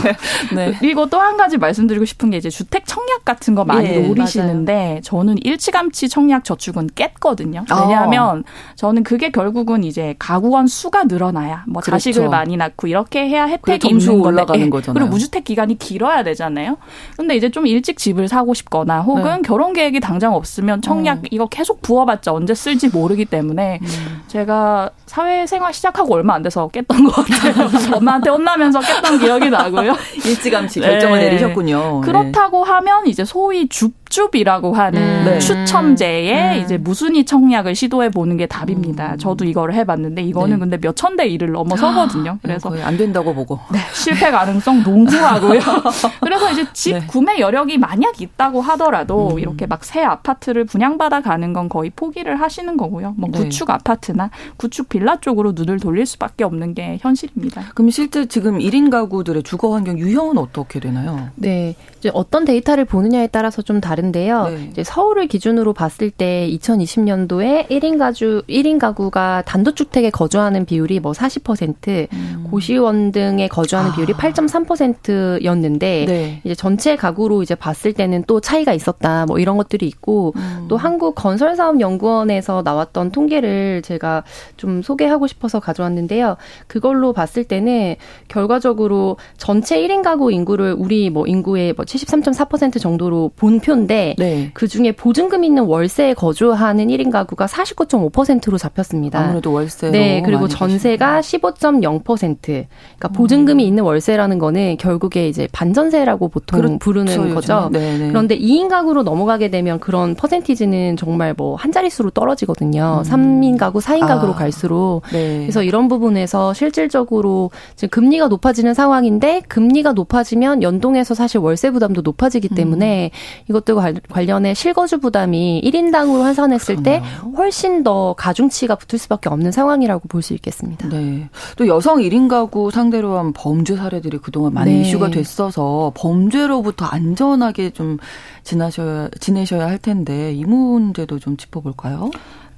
[0.57, 0.75] 네.
[0.79, 4.75] 그리고 또 한 가지 말씀드리고 싶은 게 이제 주택 청약 같은 거 많이 예, 노리시는데
[4.75, 5.01] 맞아요.
[5.03, 7.65] 저는 일찌감치 청약 저축은 깼거든요.
[7.71, 7.83] 아.
[7.83, 8.73] 왜냐하면 아.
[8.75, 11.93] 저는 그게 결국은 이제 가구원 수가 늘어나야 뭐 그렇죠.
[12.11, 14.69] 자식을 많이 낳고 이렇게 해야 혜택이 있는 올라가는 예.
[14.69, 14.95] 거잖아요.
[14.95, 16.79] 그리고 무주택 기간이 길어야 되잖아요.
[17.17, 19.43] 근데 이제 좀 일찍 집을 사고 싶거나 혹은 네.
[19.53, 21.25] 결혼 계획이 당장 없으면 청약 음.
[21.31, 24.23] 이거 계속 부어봤자 언제 쓸지 모르기 때문에 음.
[24.27, 27.69] 제가 사회생활 시작하고 얼마 안 돼서 깼던 것 같아요.
[27.93, 29.95] 엄마한테 혼나면서 깼던 기억이 나고요.
[30.25, 31.25] 일찌감치 결정을 네.
[31.27, 32.01] 내리셨군요.
[32.01, 32.71] 그렇다고 네.
[32.71, 33.69] 하면 이제 소위
[34.17, 35.25] 줍줍이라고 하는 음.
[35.25, 35.39] 네.
[35.39, 36.63] 추첨제에 음.
[36.63, 39.13] 이제 무순위 청약을 시도해 보는 게 답입니다.
[39.15, 39.19] 음.
[39.19, 40.61] 저도 이거를 해봤는데 이거는 네.
[40.61, 42.39] 근데 몇 천 대 일을 넘어서거든요.
[42.43, 45.61] 그래서 거의 안 된다고 보고 네, 실패 가능성 농후하고요.
[46.23, 47.07] 그래서 이제 집 네.
[47.07, 49.39] 구매 여력이 만약 있다고 하더라도 음.
[49.39, 53.15] 이렇게 막 새 아파트를 분양받아 가는 건 거의 포기를 하시는 거고요.
[53.19, 57.63] 뭐 구축 아파트나 구축 빌 빌라 쪽으로 눈을 돌릴 수밖에 없는 게 현실입니다.
[57.75, 61.31] 그럼 실제 지금 1인 가구들의 주거 환경 유형은 어떻게 되나요?
[61.35, 61.75] 네.
[61.99, 64.49] 이제 어떤 데이터를 보느냐에 따라서 좀 다른 데요.
[64.49, 64.69] 네.
[64.73, 71.13] 이제 서울을 기준으로 봤을 때 2020년도에 1인 가주 1인 가구가 단독 주택에 거주하는 비율이 뭐
[71.13, 72.47] 40%, 음.
[72.51, 73.95] 고시원 등에 거주하는 아.
[73.95, 76.41] 비율이 8.3%였는데 네.
[76.45, 79.27] 이제 전체 가구로 이제 봤을 때는 또 차이가 있었다.
[79.27, 80.67] 뭐 이런 것들이 있고 음.
[80.69, 84.25] 또 한국 건설사업 연구원에서 나왔던 통계를 제가
[84.57, 86.37] 좀 소개하고 싶어서 가져왔는데요.
[86.67, 87.97] 그걸로 봤을 때는
[88.29, 94.51] 결과적으로 전체 1인 가구 인구를 우리 뭐 인구의 뭐 73.4% 정도로 본 표인데 네.
[94.53, 99.21] 그 중에 보증금 있는 월세에 거주하는 1인 가구가 49.5%로 잡혔습니다.
[99.21, 99.91] 아무래도 월세.
[99.91, 102.37] 네, 그리고 전세가 15.0%.
[102.43, 103.13] 그러니까 음.
[103.13, 107.71] 보증금이 있는 월세라는 거는 결국에 이제 반전세라고 보통 그렇죠, 부르는 거죠.
[107.73, 108.09] 네, 네.
[108.09, 113.03] 그런데 2인 가구로 넘어가게 되면 그런 퍼센티지는 정말 뭐 한 자릿수로 떨어지거든요.
[113.07, 113.09] 음.
[113.09, 114.37] 3인 가구, 4인 가구로 아.
[114.37, 115.39] 갈수록 네.
[115.41, 122.49] 그래서 이런 부분에서 실질적으로 지금 금리가 높아지는 상황인데 금리가 높아지면 연동해서 사실 월세 부담도 높아지기
[122.53, 122.55] 음.
[122.57, 123.45] 때문에 음.
[123.49, 127.03] 이것들과 관련해 실거주 부담이 1인당으로 환산했을 그러네요.
[127.03, 130.89] 때 훨씬 더 가중치가 붙을 수밖에 없는 상황이라고 볼 수 있겠습니다.
[130.89, 131.29] 네.
[131.57, 134.81] 또 여성 1인 가구 상대로 한 범죄 사례들이 그동안 많이 네.
[134.83, 137.99] 이슈가 됐어서 범죄로부터 안전하게 좀
[138.45, 142.11] 지나셔야 지내셔야 할 텐데 이 문제도 좀 짚어볼까요?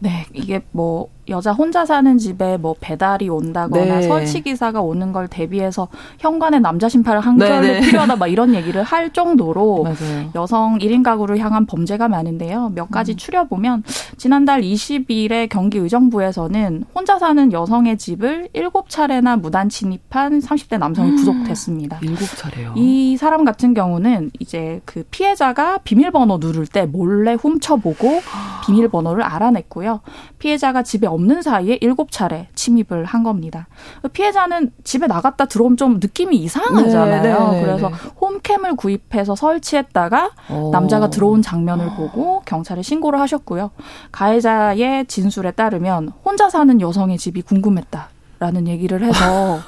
[0.05, 4.03] 네, 이게 뭐 여자 혼자 사는 집에 뭐 배달이 온다거나 네.
[4.03, 5.89] 설치 기사가 오는 걸 대비해서
[6.19, 7.81] 현관에 남자 신발 한 네, 켤레 네.
[7.81, 10.31] 필요하다 막 이런 얘기를 할 정도로 맞아요.
[10.35, 12.73] 여성 1인 가구를 향한 범죄가 많은데요.
[12.75, 13.17] 몇 가지 음.
[13.17, 13.83] 추려 보면
[14.19, 21.17] 지난달 20일에 경기 의정부에서는 혼자 사는 여성의 집을 7차례나 무단 침입한 30대 남성이 음.
[21.17, 22.01] 구속됐습니다.
[22.01, 22.73] 7차례요.
[22.77, 28.21] 이 사람 같은 경우는 이제 그 피해자가 비밀번호 누를 때 몰래 훔쳐보고
[28.67, 29.94] 비밀번호를 알아냈고요.
[29.95, 30.01] 있었고요.
[30.39, 33.67] 피해자가 집에 없는 사이에 일곱 차례 침입을 한 겁니다.
[34.13, 37.23] 피해자는 집에 나갔다 들어오면 좀 느낌이 이상하잖아요.
[37.23, 37.95] 네, 네, 네 그래서 네.
[38.21, 40.71] 홈캠을 구입해서 설치했다가 오.
[40.71, 43.71] 남자가 들어온 장면을 보고 경찰에 신고를 하셨고요.
[44.13, 48.14] 가해자의 진술에 따르면 혼자 사는 여성의 집이 궁금했다.
[48.39, 49.61] 라는 얘기를 해서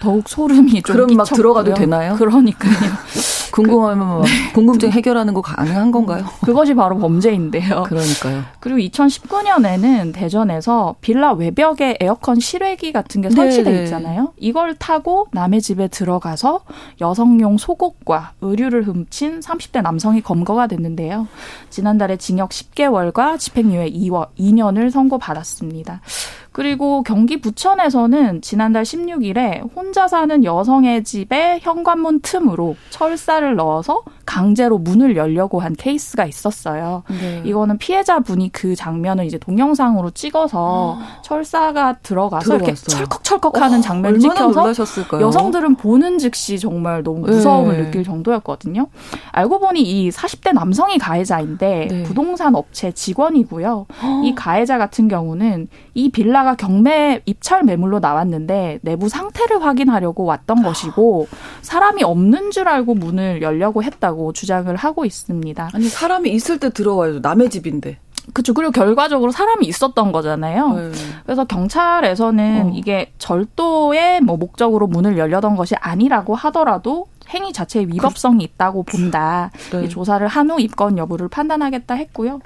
[0.00, 2.14] 더욱 소름이 좀 그럼 막 들어가도 되나요?
[2.16, 2.72] 그러니까요.
[3.52, 4.52] 궁금하면 뭐 네.
[4.54, 6.24] 궁금증 해결하는 거 가능한 건가요?
[6.42, 7.84] 그것이 바로 범죄인데요.
[7.84, 8.42] 그러니까요.
[8.60, 13.84] 그리고 2019년에는 대전에서 빌라 외벽에 에어컨 실외기 같은 게 설치돼 네, 네.
[13.84, 14.32] 있잖아요.
[14.38, 16.62] 이걸 타고 남의 집에 들어가서
[17.00, 21.28] 여성용 속옷과 의류를 훔친 30대 남성이 검거가 됐는데요.
[21.68, 26.00] 지난달에 징역 10개월과 집행유예 2년을 선고받았습니다.
[26.52, 35.16] 그리고 경기 부천에서는 지난달 16일에 혼자 사는 여성의 집에 현관문 틈으로 철사를 넣어서 강제로 문을
[35.16, 37.02] 열려고 한 케이스가 있었어요.
[37.08, 37.42] 네.
[37.44, 41.22] 이거는 피해자분이 그 장면을 이제 동영상으로 찍어서 아.
[41.22, 42.56] 철사가 들어가서 들어갔어요.
[42.56, 45.26] 이렇게 철컥철컥하는 어, 장면을 찍혀서 놀라셨을까요?
[45.26, 47.84] 여성들은 보는 즉시 정말 너무 무서움을 네.
[47.84, 48.86] 느낄 정도였거든요.
[49.32, 52.02] 알고 보니 이 40대 남성이 가해자인데 네.
[52.04, 53.86] 부동산 업체 직원이고요.
[54.02, 54.22] 어.
[54.24, 61.26] 이 가해자 같은 경우는 이 빌라가 경매 입찰 매물로 나왔는데 내부 상태를 확인하려고 왔던 것이고
[61.62, 65.70] 사람이 없는 줄 알고 문을 열려고 했다 고 주장을 하고 있습니다.
[65.72, 67.20] 아니 사람이 있을 때 들어와야죠.
[67.20, 67.98] 남의 집인데.
[68.32, 68.54] 그렇죠.
[68.54, 70.74] 그리고 결과적으로 사람이 있었던 거잖아요.
[70.74, 70.90] 네.
[71.24, 72.72] 그래서 경찰에서는 어.
[72.74, 79.50] 이게 절도의 뭐 목적으로 문을 열려던 것이 아니라고 하더라도 행위 자체에 위법성이 있다고 본다.
[79.72, 79.88] 네.
[79.88, 82.40] 조사를 한 후 입건 여부를 판단하겠다 했고요.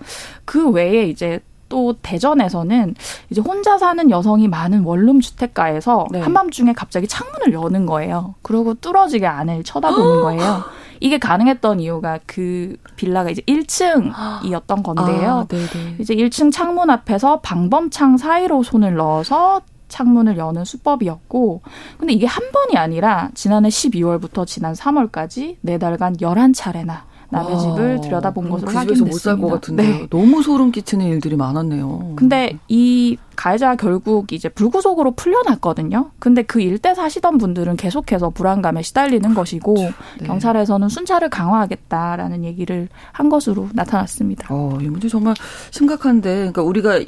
[0.47, 2.95] 그 외에 이제 또 대전에서는
[3.29, 6.21] 이제 혼자 사는 여성이 많은 원룸 주택가에서 네.
[6.21, 8.35] 한밤중에 갑자기 창문을 여는 거예요.
[8.43, 10.63] 그리고 뚫어지게 안을 쳐다보는 거예요.
[11.01, 15.31] 이게 가능했던 이유가 그 빌라가 이제 1층이었던 건데요.
[15.31, 15.47] 아,
[15.99, 21.63] 이제 1층 창문 앞에서 방범창 사이로 손을 넣어서 창문을 여는 수법이었고
[21.99, 28.01] 근데 이게 한 번이 아니라 지난해 12월부터 지난 3월까지 네 달간 11차례나 남의 와, 집을
[28.01, 29.13] 들여다본 것으로 그 확인됐습니다.
[29.13, 30.07] 못살 것 같은데 네.
[30.11, 32.15] 너무 소름 끼치는 일들이 많았네요.
[32.17, 36.11] 근데 이 가해자 결국 이제 불구속으로 풀려났거든요.
[36.19, 40.27] 근데 그 일대 사시던 분들은 계속해서 불안감에 시달리는 것이고 네.
[40.27, 44.49] 경찰에서는 순찰을 강화하겠다라는 얘기를 한 것으로 나타났습니다.
[44.51, 45.35] 어, 이 문제 정말
[45.71, 47.01] 심각한데, 그러니까 우리가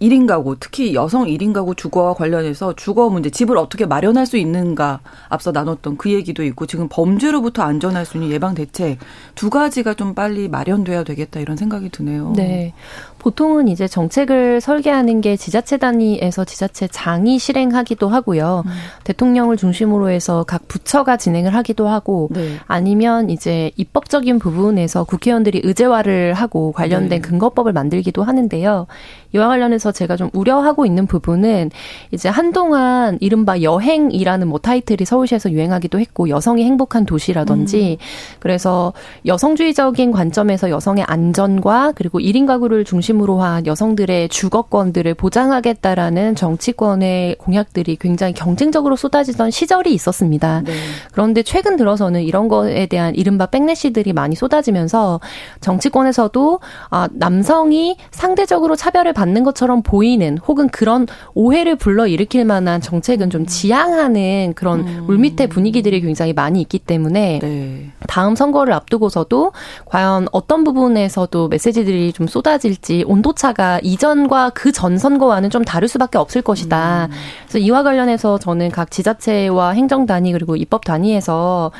[0.00, 5.00] 1인 가구, 특히 여성 1인 가구 주거와 관련해서 주거 문제, 집을 어떻게 마련할 수 있는가
[5.28, 8.98] 앞서 나눴던 그 얘기도 있고 지금 범죄로부터 안전할 수 있는 예방 대책
[9.34, 12.32] 두 가지가 좀 빨리 마련돼야 되겠다 이런 생각이 드네요.
[12.34, 12.72] 네.
[13.20, 18.64] 보통은 이제 정책을 설계하는 게 지자체 단위에서 지자체 장이 실행하기도 하고요.
[18.66, 18.70] 음.
[19.04, 22.56] 대통령을 중심으로 해서 각 부처가 진행을 하기도 하고 네.
[22.66, 27.20] 아니면 이제 입법적인 부분에서 국회의원들이 의제화를 하고 관련된 네.
[27.20, 28.86] 근거법을 만들기도 하는데요.
[29.32, 31.70] 이와 관련해서 제가 좀 우려하고 있는 부분은
[32.10, 38.38] 이제 한동안 이른바 여행이라는 뭐 타이틀이 서울시에서 유행하기도 했고 여성이 행복한 도시라든지 음.
[38.40, 38.92] 그래서
[39.26, 47.96] 여성주의적인 관점에서 여성의 안전과 그리고 1인 가구를 중심 으로 한 여성들의 주거권들을 보장하겠다라는 정치권의 공약들이
[47.96, 50.62] 굉장히 경쟁적으로 쏟아지던 시절이 있었습니다.
[50.62, 50.72] 네.
[51.12, 55.20] 그런데 최근 들어서는 이런 거에 대한 이른바 백래시들이 많이 쏟아지면서
[55.60, 63.46] 정치권에서도 아, 남성이 상대적으로 차별을 받는 것처럼 보이는 혹은 그런 오해를 불러일으킬 만한 정책은 좀
[63.46, 65.04] 지양하는 그런 음.
[65.06, 67.90] 물밑의 분위기들이 굉장히 많이 있기 때문에 네.
[68.06, 69.52] 다음 선거를 앞두고서도
[69.86, 76.42] 과연 어떤 부분에서도 메시지들이 좀 쏟아질지 온도차가 이전과 그 전 선거와는 좀 다를 수밖에 없을
[76.42, 77.08] 것이다.
[77.10, 77.14] 음.
[77.42, 81.70] 그래서 이와 관련해서 저는 각 지자체와 행정 단위 그리고 입법 단위에서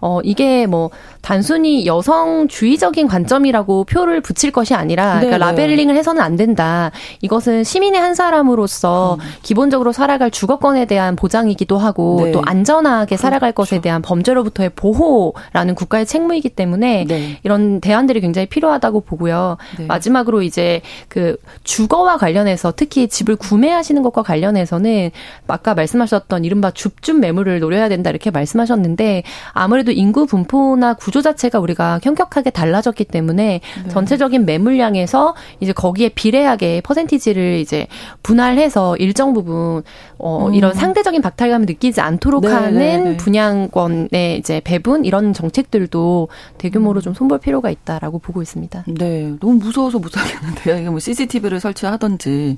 [0.00, 0.90] 어, 이게 뭐
[1.22, 6.90] 단순히 여성주의적인 관점이라고 표를 붙일 것이 아니라 그러니까 라벨링을 해서는 안 된다.
[7.22, 9.26] 이것은 시민의 한 사람으로서 음.
[9.42, 12.32] 기본적으로 살아갈 주거권에 대한 보장이기도 하고 네.
[12.32, 13.70] 또 안전하게 살아갈 그렇죠.
[13.70, 17.38] 것에 대한 범죄로부터의 보호라는 국가의 책무이기 때문에 네.
[17.42, 19.56] 이런 대안들이 굉장히 필요하다고 보고요.
[19.78, 19.86] 네.
[19.86, 25.10] 마지막으로 이제 그 주거와 관련해서 특히 집을 구매하시는 것과 관련해서는
[25.48, 31.58] 아까 말씀하셨던 이른바 줍줍 매물을 노려야 된다 이렇게 말씀하셨는데 아무래도 아무래도 인구 분포나 구조 자체가
[31.58, 33.88] 우리가 현격하게 달라졌기 때문에 네.
[33.88, 37.86] 전체적인 매물량에서 이제 거기에 비례하게 퍼센티지를 이제
[38.22, 39.82] 분할해서 일정 부분
[40.18, 40.54] 어 음.
[40.54, 43.16] 이런 상대적인 박탈감을 느끼지 않도록 네, 하는 네, 네.
[43.16, 46.28] 분양권의 이제 배분 이런 정책들도
[46.58, 47.02] 대규모로 음.
[47.02, 48.84] 좀 손볼 필요가 있다라고 보고 있습니다.
[48.86, 50.78] 네, 너무 무서워서 못 살겠는데요.
[50.78, 52.56] 이게 뭐 CCTV를 설치하든지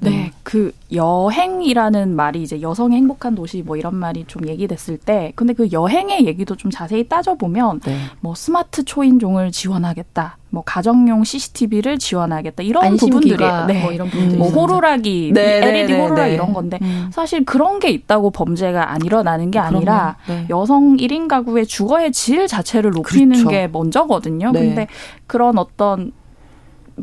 [0.00, 5.52] 네, 그 여행이라는 말이 이제 여성의 행복한 도시 뭐 이런 말이 좀 얘기됐을 때, 근데
[5.52, 7.96] 그 여행의 얘기도 좀 자세히 따져보면, 네.
[8.20, 13.82] 뭐 스마트 초인종을 지원하겠다, 뭐 가정용 CCTV를 지원하겠다 이런 부분들이 네.
[13.82, 17.10] 뭐 이런 부분들이 뭐 호루라기, 네, 네 LED 네, 호루라 기 이런 건데 음.
[17.12, 20.46] 사실 그런 게 있다고 범죄가 안 일어나는 게 아니라 네.
[20.50, 23.48] 여성 1인 가구의 주거의 질 자체를 높이는 그렇죠.
[23.48, 24.52] 게 먼저거든요.
[24.52, 24.60] 네.
[24.60, 24.86] 근데
[25.26, 26.12] 그런 어떤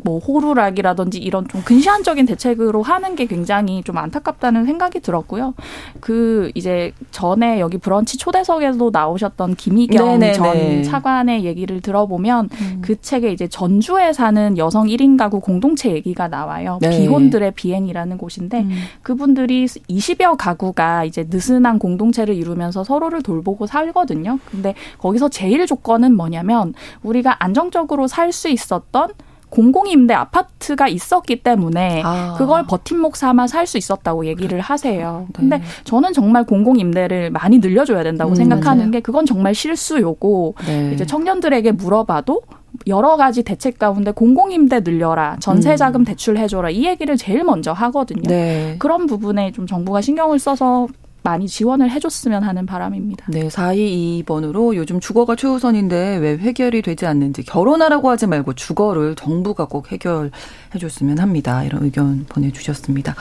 [0.04, 5.54] 뭐 호루라기라든지 이런 좀 근시안적인 대책으로 하는 게 굉장히 좀 안타깝다는 생각이 들었고요.
[6.00, 10.32] 그 이제 전에 여기 브런치 초대석에도 나오셨던 김희경 네네네.
[10.32, 12.78] 전 차관의 얘기를 들어보면 음.
[12.82, 16.78] 그 책에 이제 전주에 사는 여성 1인 가구 공동체 얘기가 나와요.
[16.80, 16.90] 네.
[16.90, 18.70] 비혼들의 비행이라는 곳인데 음.
[19.02, 24.38] 그분들이 20여 가구가 이제 느슨한 공동체를 이루면서 서로를 돌보고 살거든요.
[24.50, 29.10] 근데 거기서 제일 조건은 뭐냐면 우리가 안정적으로 살 수 있었던
[29.52, 32.34] 공공임대 아파트가 있었기 때문에 아.
[32.38, 35.26] 그걸 버팀목 삼아 살 수 있었다고 얘기를 하세요.
[35.28, 35.32] 네.
[35.34, 38.90] 근데 저는 정말 공공임대를 많이 늘려줘야 된다고 음, 생각하는 맞아요.
[38.90, 40.90] 게 그건 정말 실수요고 네.
[40.94, 42.40] 이제 청년들에게 물어봐도
[42.86, 46.04] 여러 가지 대책 가운데 공공임대 늘려라, 전세자금 음.
[46.06, 48.22] 대출해줘라 이 얘기를 제일 먼저 하거든요.
[48.26, 48.76] 네.
[48.78, 50.88] 그런 부분에 좀 정부가 신경을 써서
[51.22, 53.26] 많이 지원을 해줬으면 하는 바람입니다.
[53.28, 59.92] 네, 422번으로 요즘 주거가 최우선인데 왜 해결이 되지 않는지 결혼하라고 하지 말고 주거를 정부가 꼭
[59.92, 61.62] 해결해줬으면 합니다.
[61.64, 63.14] 이런 의견 보내주셨습니다.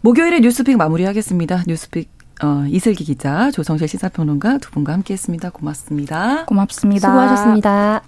[0.00, 1.64] 목요일에 뉴스픽 마무리하겠습니다.
[1.66, 5.50] 뉴스픽 어, 이슬기 기자, 조성실 시사평론가 두 분과 함께했습니다.
[5.50, 6.46] 고맙습니다.
[6.46, 7.08] 고맙습니다.
[7.08, 8.02] 수고하셨습니다.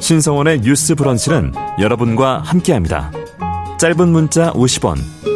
[0.00, 3.10] 신성원의 뉴스 브런치는 여러분과 함께합니다.
[3.78, 4.96] 짧은 문자 50원,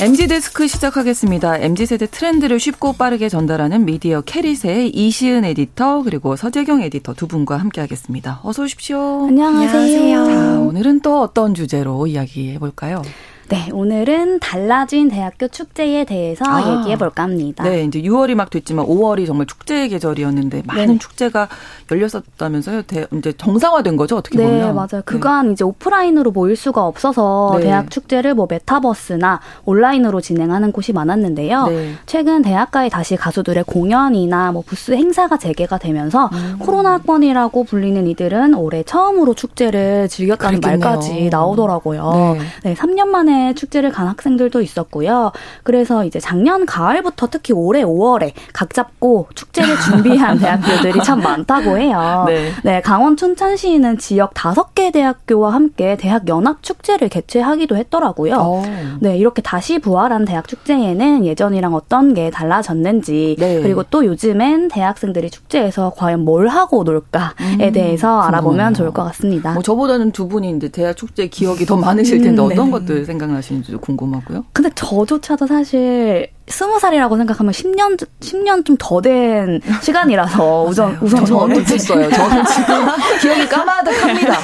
[0.00, 1.58] MZ 데스크 시작하겠습니다.
[1.58, 7.56] MZ 세대 트렌드를 쉽고 빠르게 전달하는 미디어 캐릿의 이시은 에디터 그리고 서재경 에디터 두 분과
[7.56, 8.40] 함께하겠습니다.
[8.44, 9.26] 어서 오십시오.
[9.26, 10.24] 안녕하세요.
[10.24, 13.02] 자, 오늘은 또 어떤 주제로 이야기해 볼까요?
[13.48, 17.64] 네, 오늘은 달라진 대학교 축제에 대해서 아, 얘기해 볼까 합니다.
[17.64, 21.48] 네, 이제 6월이 막 됐지만 5월이 정말 축제의 계절이었는데 많은 네 축제가
[21.90, 22.82] 열렸었다면서요.
[22.82, 24.60] 대, 이제 정상화된 거죠, 어떻게 네, 보면.
[24.60, 25.02] 네, 맞아요.
[25.06, 25.52] 그간 네.
[25.52, 27.64] 이제 오프라인으로 모일 수가 없어서 네.
[27.64, 31.66] 대학 축제를 뭐 메타버스나 온라인으로 진행하는 곳이 많았는데요.
[31.68, 31.94] 네.
[32.04, 36.56] 최근 대학가에 다시 가수들의 공연이나 뭐 부스 행사가 재개가 되면서 음.
[36.58, 40.90] 코로나 학번이라고 불리는 이들은 올해 처음으로 축제를 즐겼다는 그랬겠네요.
[40.90, 42.36] 말까지 나오더라고요.
[42.38, 42.44] 네.
[42.62, 45.32] 네, 3년 만에 축제를 간 학생들도 있었고요.
[45.62, 52.24] 그래서 이제 작년 가을부터 특히 올해 5월에 각 잡고 축제를 준비한 대학교들이 참 많다고 해요.
[52.26, 52.50] 네.
[52.62, 58.34] 네, 강원 춘천시는 지역 다섯 개 대학교와 함께 대학 연합 축제를 개최하기도 했더라고요.
[58.36, 58.62] 오.
[59.00, 63.60] 네, 이렇게 다시 부활한 대학 축제에는 예전이랑 어떤 게 달라졌는지 네.
[63.62, 67.30] 그리고 또 요즘엔 대학생들이 축제에서 과연 뭘 하고 놀까에
[67.60, 69.54] 음, 대해서 알아보면 좋을 것 같습니다.
[69.54, 72.54] 뭐 저보다는 두 분이 이제 대학 축제 기억이 더 많으실 텐데 음, 네.
[72.54, 74.44] 어떤 것들 생각 생각나시는지도 궁금하고요.
[74.52, 81.58] 근데 저조차도 사실 스무 살이라고 생각하면 10년 10년 좀 더 된 시간이라서 우선 우선 저는
[81.58, 82.10] 놓쳤어요.
[82.10, 82.86] 저는 지금
[83.20, 84.38] 기억이 까마득합니다.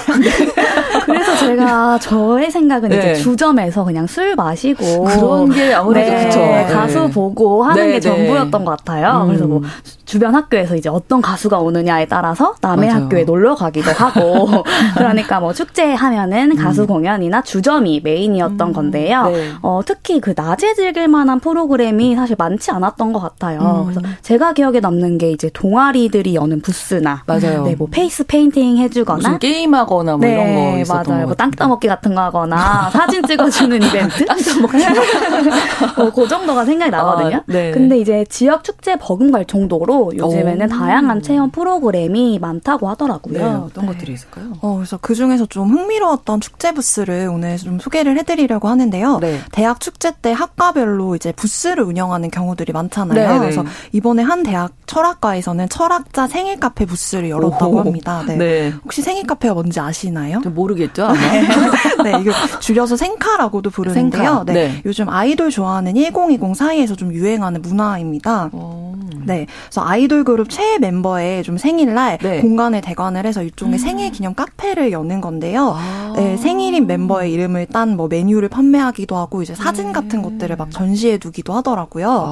[1.06, 2.96] 그래서 제가 저의 생각은 네.
[2.98, 6.38] 이제 주점에서 그냥 술 마시고 그런 게 아무래도 네, 그쵸.
[6.40, 6.66] 네.
[6.72, 8.00] 가수 보고 하는 네, 게 네.
[8.00, 9.22] 전부였던 것 같아요.
[9.22, 9.26] 음.
[9.28, 9.62] 그래서 뭐
[10.04, 13.04] 주변 학교에서 이제 어떤 가수가 오느냐에 따라서 남의 맞아요.
[13.04, 14.62] 학교에 놀러 가기도 하고
[14.96, 16.86] 그러니까 뭐 축제 하면은 가수 음.
[16.86, 18.72] 공연이나 주점이 메인이었던 음.
[18.72, 19.26] 건데요.
[19.28, 19.50] 네.
[19.62, 23.60] 어, 특히 그 낮에 즐길 만한 프로그램 이 사실 많지 않았던 것 같아요.
[23.60, 23.84] 음.
[23.84, 27.64] 그래서 제가 기억에 남는 게 이제 동아리들이 여는 부스나 맞아요.
[27.64, 31.26] 네, 뭐 페이스 페인팅 해주거나 게임하거나 뭐 네, 이런 거 맞아요.
[31.26, 34.78] 뭐 땅 따먹기 같은 거 하거나 사진 찍어주는 이벤트 땅 따먹기
[35.98, 37.36] 뭐그 정도가 생각이 나거든요.
[37.36, 37.70] 아, 네.
[37.70, 40.68] 근데 이제 지역 축제 버금갈 정도로 요즘에는 오.
[40.68, 43.38] 다양한 체험 프로그램이 많다고 하더라고요.
[43.38, 43.92] 네, 어떤 네.
[43.92, 44.52] 것들이 있을까요?
[44.60, 49.18] 어, 그래서 그 중에서 좀 흥미로웠던 축제 부스를 오늘 좀 소개를 해드리려고 하는데요.
[49.20, 49.40] 네.
[49.52, 53.14] 대학 축제 때 학과별로 이제 부스를 운영하는 경우들이 많잖아요.
[53.14, 53.38] 네, 네.
[53.38, 58.22] 그래서 이번에 한 대학 철학과에서는 철학자 생일 카페 부스를 열었다고 합니다.
[58.26, 58.36] 네.
[58.36, 58.72] 네.
[58.84, 60.40] 혹시 생일 카페가 뭔지 아시나요?
[60.40, 61.08] 모르겠죠.
[62.04, 64.22] 네, 이거 줄여서 생카라고도 부르는데요.
[64.22, 64.44] 생카.
[64.44, 64.82] 네.
[64.84, 68.50] 요즘 아이돌 좋아하는 1020 사이에서 좀 유행하는 문화입니다.
[68.52, 68.94] 오.
[69.24, 69.46] 네.
[69.64, 72.40] 그래서 아이돌 그룹 최애 멤버의 좀 생일날 네.
[72.40, 73.78] 공간을 대관을 해서 일종의 음.
[73.78, 75.74] 생일 기념 카페를 여는 건데요.
[75.76, 76.12] 아.
[76.16, 81.18] 네, 생일인 멤버의 이름을 딴 뭐 메뉴를 판매하기도 하고 이제 사진 같은 것들을 막 전시해
[81.18, 81.73] 두기도 하더라고요.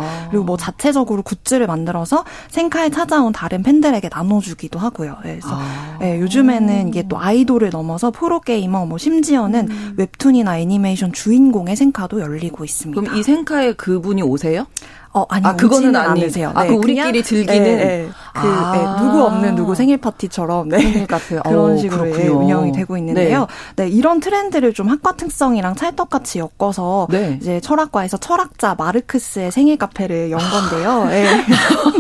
[0.03, 0.29] 아.
[0.31, 5.17] 그리고 뭐 자체적으로 굿즈를 만들어서 생카에 찾아온 다른 팬들에게 나눠주기도 하고요.
[5.25, 5.97] 네, 그래서 아.
[6.01, 9.95] 네, 요즘에는 이게 또 아이돌을 넘어서 프로게이머 뭐 심지어는 음.
[9.97, 13.01] 웹툰이나 애니메이션 주인공의 생카도 열리고 있습니다.
[13.01, 14.67] 그럼 이 생카에 그분이 오세요?
[15.15, 16.53] 어, 아니, 아, 그거는 아니세요.
[16.55, 18.09] 아, 네, 그 우리끼리 즐기는 네, 네.
[18.33, 18.73] 그 아.
[18.73, 21.07] 네, 누구 없는 누구 생일 파티처럼 네.
[21.45, 23.47] 그런 식으로 예, 운영이 되고 있는데요.
[23.77, 23.85] 네.
[23.85, 23.91] 네.
[23.91, 27.39] 이런 트렌드를 좀 학과 특성이랑 찰떡같이 엮어서 네.
[27.41, 31.05] 이제 철학과에서 철학자 마르크스의 생일 카페를 연 건데요.
[31.13, 31.27] 네.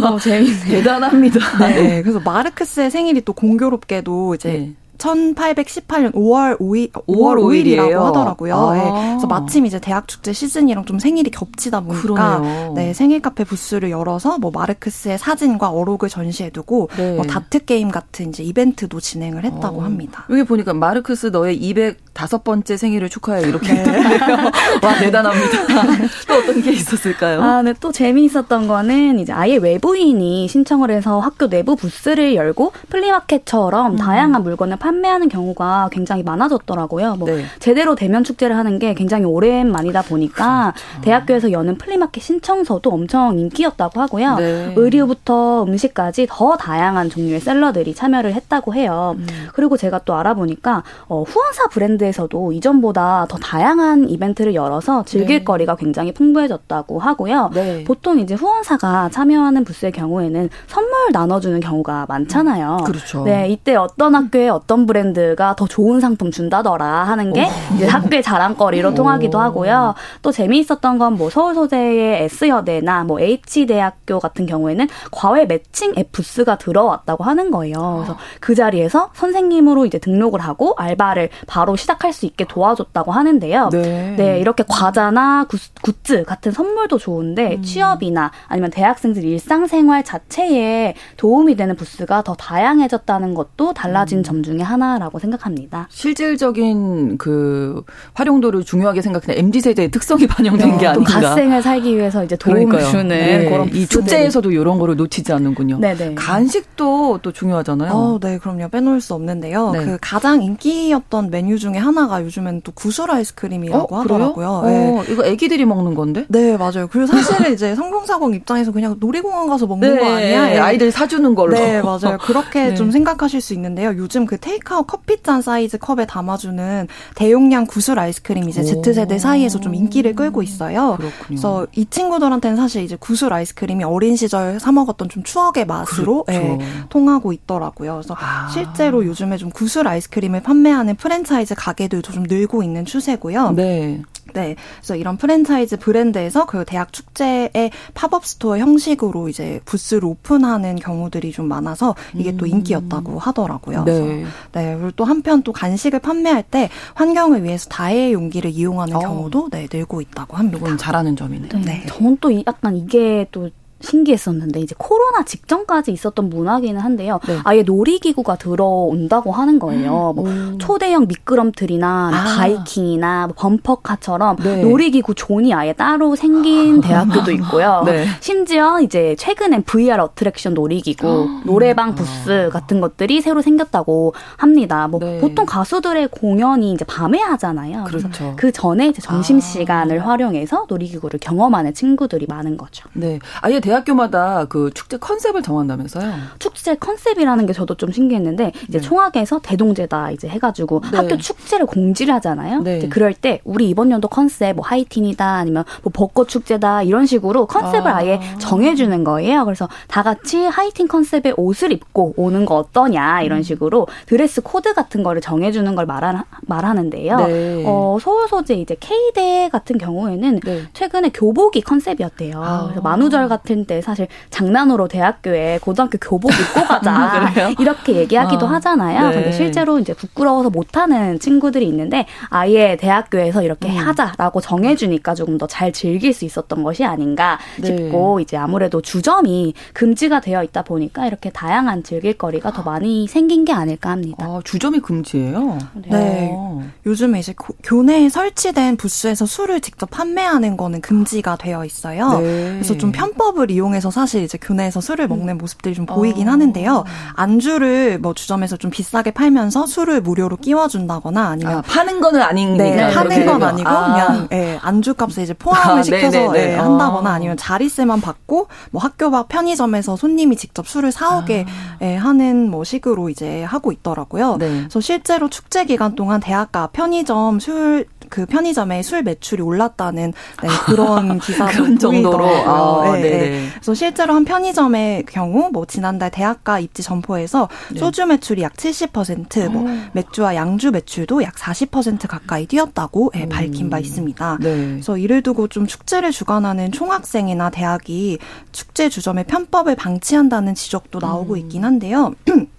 [0.01, 0.79] 너무 재밌네요.
[0.79, 1.59] 대단합니다.
[1.59, 2.03] 네.
[2.03, 8.57] 그래서 마르크스의 생일이 또 공교롭게도 이제 1818년 5월 5일 5월 5일이라고 하더라고요.
[8.57, 8.75] 아.
[8.75, 9.09] 네.
[9.11, 12.73] 그래서 마침 이제 대학 축제 시즌이랑 좀 생일이 겹치다 보니까 그러네요.
[12.75, 17.17] 네, 생일 카페 부스를 열어서 뭐 마르크스의 사진과 어록을 전시해 두고 네.
[17.17, 19.85] 뭐 다트 게임 같은 이제 이벤트도 진행을 했다고 어.
[19.85, 20.25] 합니다.
[20.31, 23.85] 여기 보니까 마르크스 너의 205번째 생일을 축하해 이렇게 네.
[24.83, 25.83] 와 대단합니다.
[26.29, 27.43] 또 어떤 게 있었을까요?
[27.43, 27.75] 아, 네.
[27.81, 33.97] 또 재미있었던 거는 이제 아예 외부인이 신청을 해서 학교 내부 부스를 열고 플리마켓처럼 음.
[33.97, 37.17] 다양한 물건을 판 판매하는 경우가 굉장히 많아졌더라고요.
[37.17, 37.45] 뭐 네.
[37.59, 41.01] 제대로 대면 축제를 하는 게 굉장히 오랜만이다 보니까 그렇죠.
[41.03, 44.37] 대학교에서 여는 플리마켓 신청서도 엄청 인기였다고 하고요.
[44.37, 44.75] 네.
[44.77, 49.15] 의류부터 음식까지 더 다양한 종류의 셀러들이 참여를 했다고 해요.
[49.19, 49.27] 음.
[49.55, 55.45] 그리고 제가 또 알아보니까 어, 후원사 브랜드에서도 이전보다 더 다양한 이벤트를 열어서 즐길 네.
[55.45, 57.51] 거리가 굉장히 풍부해졌다고 하고요.
[57.55, 57.85] 네.
[57.85, 62.79] 보통 이제 후원사가 참여하는 부스의 경우에는 선물 나눠주는 경우가 많잖아요.
[62.81, 62.85] 음.
[62.85, 63.25] 그렇죠.
[63.25, 67.43] 네, 이때 어떤 학교에 어떤 브랜드가 더 좋은 상품 준다더라 하는 게
[67.87, 68.95] 학교의 자랑거리로 오.
[68.95, 69.95] 통하기도 하고요.
[70.21, 76.57] 또 재미있었던 건 뭐 서울 소재의 S여대나 뭐 H대학교 같은 경우에는 과외 매칭 앱 부스가
[76.57, 77.97] 들어왔다고 하는 거예요.
[77.99, 83.69] 그래서 그 자리에서 선생님으로 이제 등록을 하고 알바를 바로 시작할 수 있게 도와줬다고 하는데요.
[83.71, 87.63] 네, 네 이렇게 과자나 구, 굿즈 같은 선물도 좋은데 음.
[87.63, 94.23] 취업이나 아니면 대학생들 일상생활 자체에 도움이 되는 부스가 더 다양해졌다는 것도 달라진 음.
[94.23, 95.89] 점 중에 하나라고 생각합니다.
[95.91, 97.83] 실질적인 그
[98.15, 101.21] 활용도를 중요하게 생각하는 MZ 세대의 특성이 반영된 네, 게 아닌가.
[101.21, 102.91] 갓생을 살기 위해서 이제 도움을 그러니까요.
[102.91, 105.79] 주는 네, 그런 이 축제에서도 이런 거를 놓치지 않는군요.
[105.79, 106.15] 네네.
[106.15, 107.93] 간식도 또 중요하잖아요.
[107.93, 108.69] 어, 네, 그럼요.
[108.69, 109.71] 빼놓을 수 없는데요.
[109.73, 109.85] 네.
[109.85, 114.63] 그 가장 인기였던 메뉴 중에 하나가 요즘엔 또 구슬 아이스크림이라고 어, 하더라고요.
[114.65, 114.99] 네.
[114.99, 116.25] 어, 이거 애기들이 먹는 건데?
[116.29, 116.89] 네, 맞아요.
[116.91, 120.47] 그리고 사실은 이제 사공오공 입장에서 그냥 놀이공원 가서 먹는 네, 거 아니야?
[120.47, 120.59] 네.
[120.59, 121.53] 아이들 사주는 걸로.
[121.55, 122.19] 네, 맞아요.
[122.23, 122.75] 그렇게 네.
[122.75, 123.95] 좀 생각하실 수 있는데요.
[123.97, 130.15] 요즘 그 테이크아웃 커피잔 사이즈 컵에 담아주는 대용량 구슬 아이스크림이 이제 Z세대 사이에서 좀 인기를
[130.15, 130.97] 끌고 있어요.
[130.99, 131.13] 그렇군요.
[131.27, 136.43] 그래서 이 친구들한테는 사실 이제 구슬 아이스크림이 어린 시절 사 먹었던 좀 추억의 맛으로 그렇죠.
[136.43, 137.95] 예, 통하고 있더라고요.
[137.95, 138.49] 그래서 아.
[138.49, 143.53] 실제로 요즘에 좀 구슬 아이스크림을 판매하는 프랜차이즈 가게들도 좀 늘고 있는 추세고요.
[143.53, 144.03] 네.
[144.35, 144.57] 네.
[144.77, 151.47] 그래서 이런 프랜차이즈 브랜드에서 그 대학 축제의 팝업 스토어 형식으로 이제 부스를 오픈하는 경우들이 좀
[151.49, 152.37] 많아서 이게 음.
[152.37, 153.85] 또 인기였다고 하더라고요.
[153.85, 154.25] 네.
[154.53, 154.75] 네.
[154.75, 159.01] 그리고 또 한편 또 간식을 판매할 때 환경을 위해서 다회용 용기를 이용하는 어.
[159.01, 160.59] 경우도 네, 늘고 있다고 합니다.
[160.59, 161.51] 이건 잘하는 점이네요.
[161.55, 161.61] 네.
[161.61, 161.87] 네.
[161.87, 163.51] 저는 또 약간 이게 또
[163.83, 167.21] 신기했었는데 이제 코로나 직전까지 있었던 문화기는 한데요.
[167.27, 167.39] 네.
[167.45, 170.13] 아예 놀이기구가 들어온다고 하는 거예요.
[170.15, 170.59] 뭐 오.
[170.59, 172.37] 초대형 미끄럼틀이나 아.
[172.37, 174.63] 바이킹이나 뭐 범퍼카처럼 네.
[174.63, 177.83] 놀이기구 존이 아예 따로 생긴 대학교도 있고요.
[177.85, 178.07] 네.
[178.21, 181.43] 심지어 이제 최근엔 VR 어트랙션 놀이기구, 아.
[181.45, 184.87] 노래방 부스 같은 것들이 새로 생겼다고 합니다.
[184.89, 185.19] 뭐 네.
[185.21, 187.85] 보통 가수들의 공연이 이제 밤에 하잖아요.
[187.85, 188.35] 그렇죠.
[188.37, 190.07] 그 전에 이제 점심 시간을 아.
[190.07, 192.89] 활용해서 놀이기구를 경험하는 친구들이 많은 거죠.
[192.93, 193.19] 네.
[193.41, 196.13] 아예 대 대학교마다 그 축제 컨셉을 정한다면서요?
[196.39, 198.81] 축제 컨셉이라는 게 저도 좀 신기했는데 이제 네.
[198.81, 200.99] 총학에서 대동제다 이제 해가지고 네.
[200.99, 202.63] 학교 축제를 공지를 하잖아요.
[202.63, 202.89] 네.
[202.89, 207.91] 그럴 때 우리 이번 연도 컨셉 뭐 하이틴이다 아니면 뭐 벚꽃 축제다 이런 식으로 컨셉을
[207.91, 208.05] 아.
[208.07, 209.45] 예 정해주는 거예요.
[209.45, 213.43] 그래서 다 같이 하이틴 컨셉의 옷을 입고 오는 거 어떠냐 이런 음.
[213.43, 217.17] 식으로 드레스 코드 같은 거를 정해주는 걸 말하, 말하는데요.
[217.17, 217.65] 네.
[217.67, 220.63] 어, 서울 소재 이제 K대 같은 경우에는 네.
[220.73, 222.43] 최근에 교복이 컨셉이었대요.
[222.43, 222.63] 아.
[222.65, 228.53] 그래서 만우절 같은 때 사실 장난으로 대학교에 고등학교 교복 입고 가자 아, 이렇게 얘기하기도 아,
[228.55, 229.11] 하잖아요.
[229.11, 229.15] 네.
[229.15, 233.77] 근데 실제로 이제 부끄러워서 못하는 친구들이 있는데 아예 대학교에서 이렇게 음.
[233.77, 237.67] 하자라고 정해주니까 조금 더 잘 즐길 수 있었던 것이 아닌가 네.
[237.67, 243.53] 싶고 이제 아무래도 주점이 금지가 되어 있다 보니까 이렇게 다양한 즐길거리가 더 많이 생긴 게
[243.53, 244.25] 아닐까 합니다.
[244.25, 245.59] 아, 주점이 금지예요?
[245.75, 245.91] 네.
[245.91, 246.39] 네.
[246.87, 252.19] 요즘에 이제 교내에 설치된 부스에서 술을 직접 판매하는 거는 금지가 되어 있어요.
[252.21, 252.53] 네.
[252.55, 256.33] 그래서 좀 편법을 이용해서 사실 이제 교내에서 술을 먹는 모습들이 좀 보이긴 어.
[256.33, 256.85] 하는데요.
[257.15, 262.95] 안주를 뭐 주점에서 좀 비싸게 팔면서 술을 무료로 끼워준다거나 아니면 아, 파는 거는 아니니까 네,
[262.95, 263.93] 파는 건 아니고 아.
[263.93, 267.15] 그냥 예, 안주 값에 이제 포함을 아, 시켜서 예, 한다거나 아.
[267.15, 271.85] 아니면 자리세만 받고 뭐 학교 밖 편의점에서 손님이 직접 술을 사오게 아.
[271.85, 274.37] 예, 하는 뭐 식으로 이제 하고 있더라고요.
[274.39, 274.49] 네.
[274.61, 281.17] 그래서 실제로 축제 기간 동안 대학가 편의점 술 그 편의점에 술 매출이 올랐다는 네, 그런
[281.19, 283.49] 기사도 그런 정도로 아, 네, 네.
[283.55, 287.79] 그래서 실제로 한 편의점의 경우 뭐 지난달 대학가 입지 점포에서 네.
[287.79, 293.79] 소주 매출이 약 70%, 뭐 맥주와 양주 매출도 약 40% 가까이 뛰었다고 네, 밝힌 바
[293.79, 294.39] 있습니다.
[294.43, 294.57] 네.
[294.73, 298.19] 그래서 이를 두고 좀 축제를 주관하는 총학생이나 대학이
[298.53, 301.39] 축제 주점의 편법을 방치한다는 지적도 나오고 음.
[301.39, 302.13] 있긴 한데요.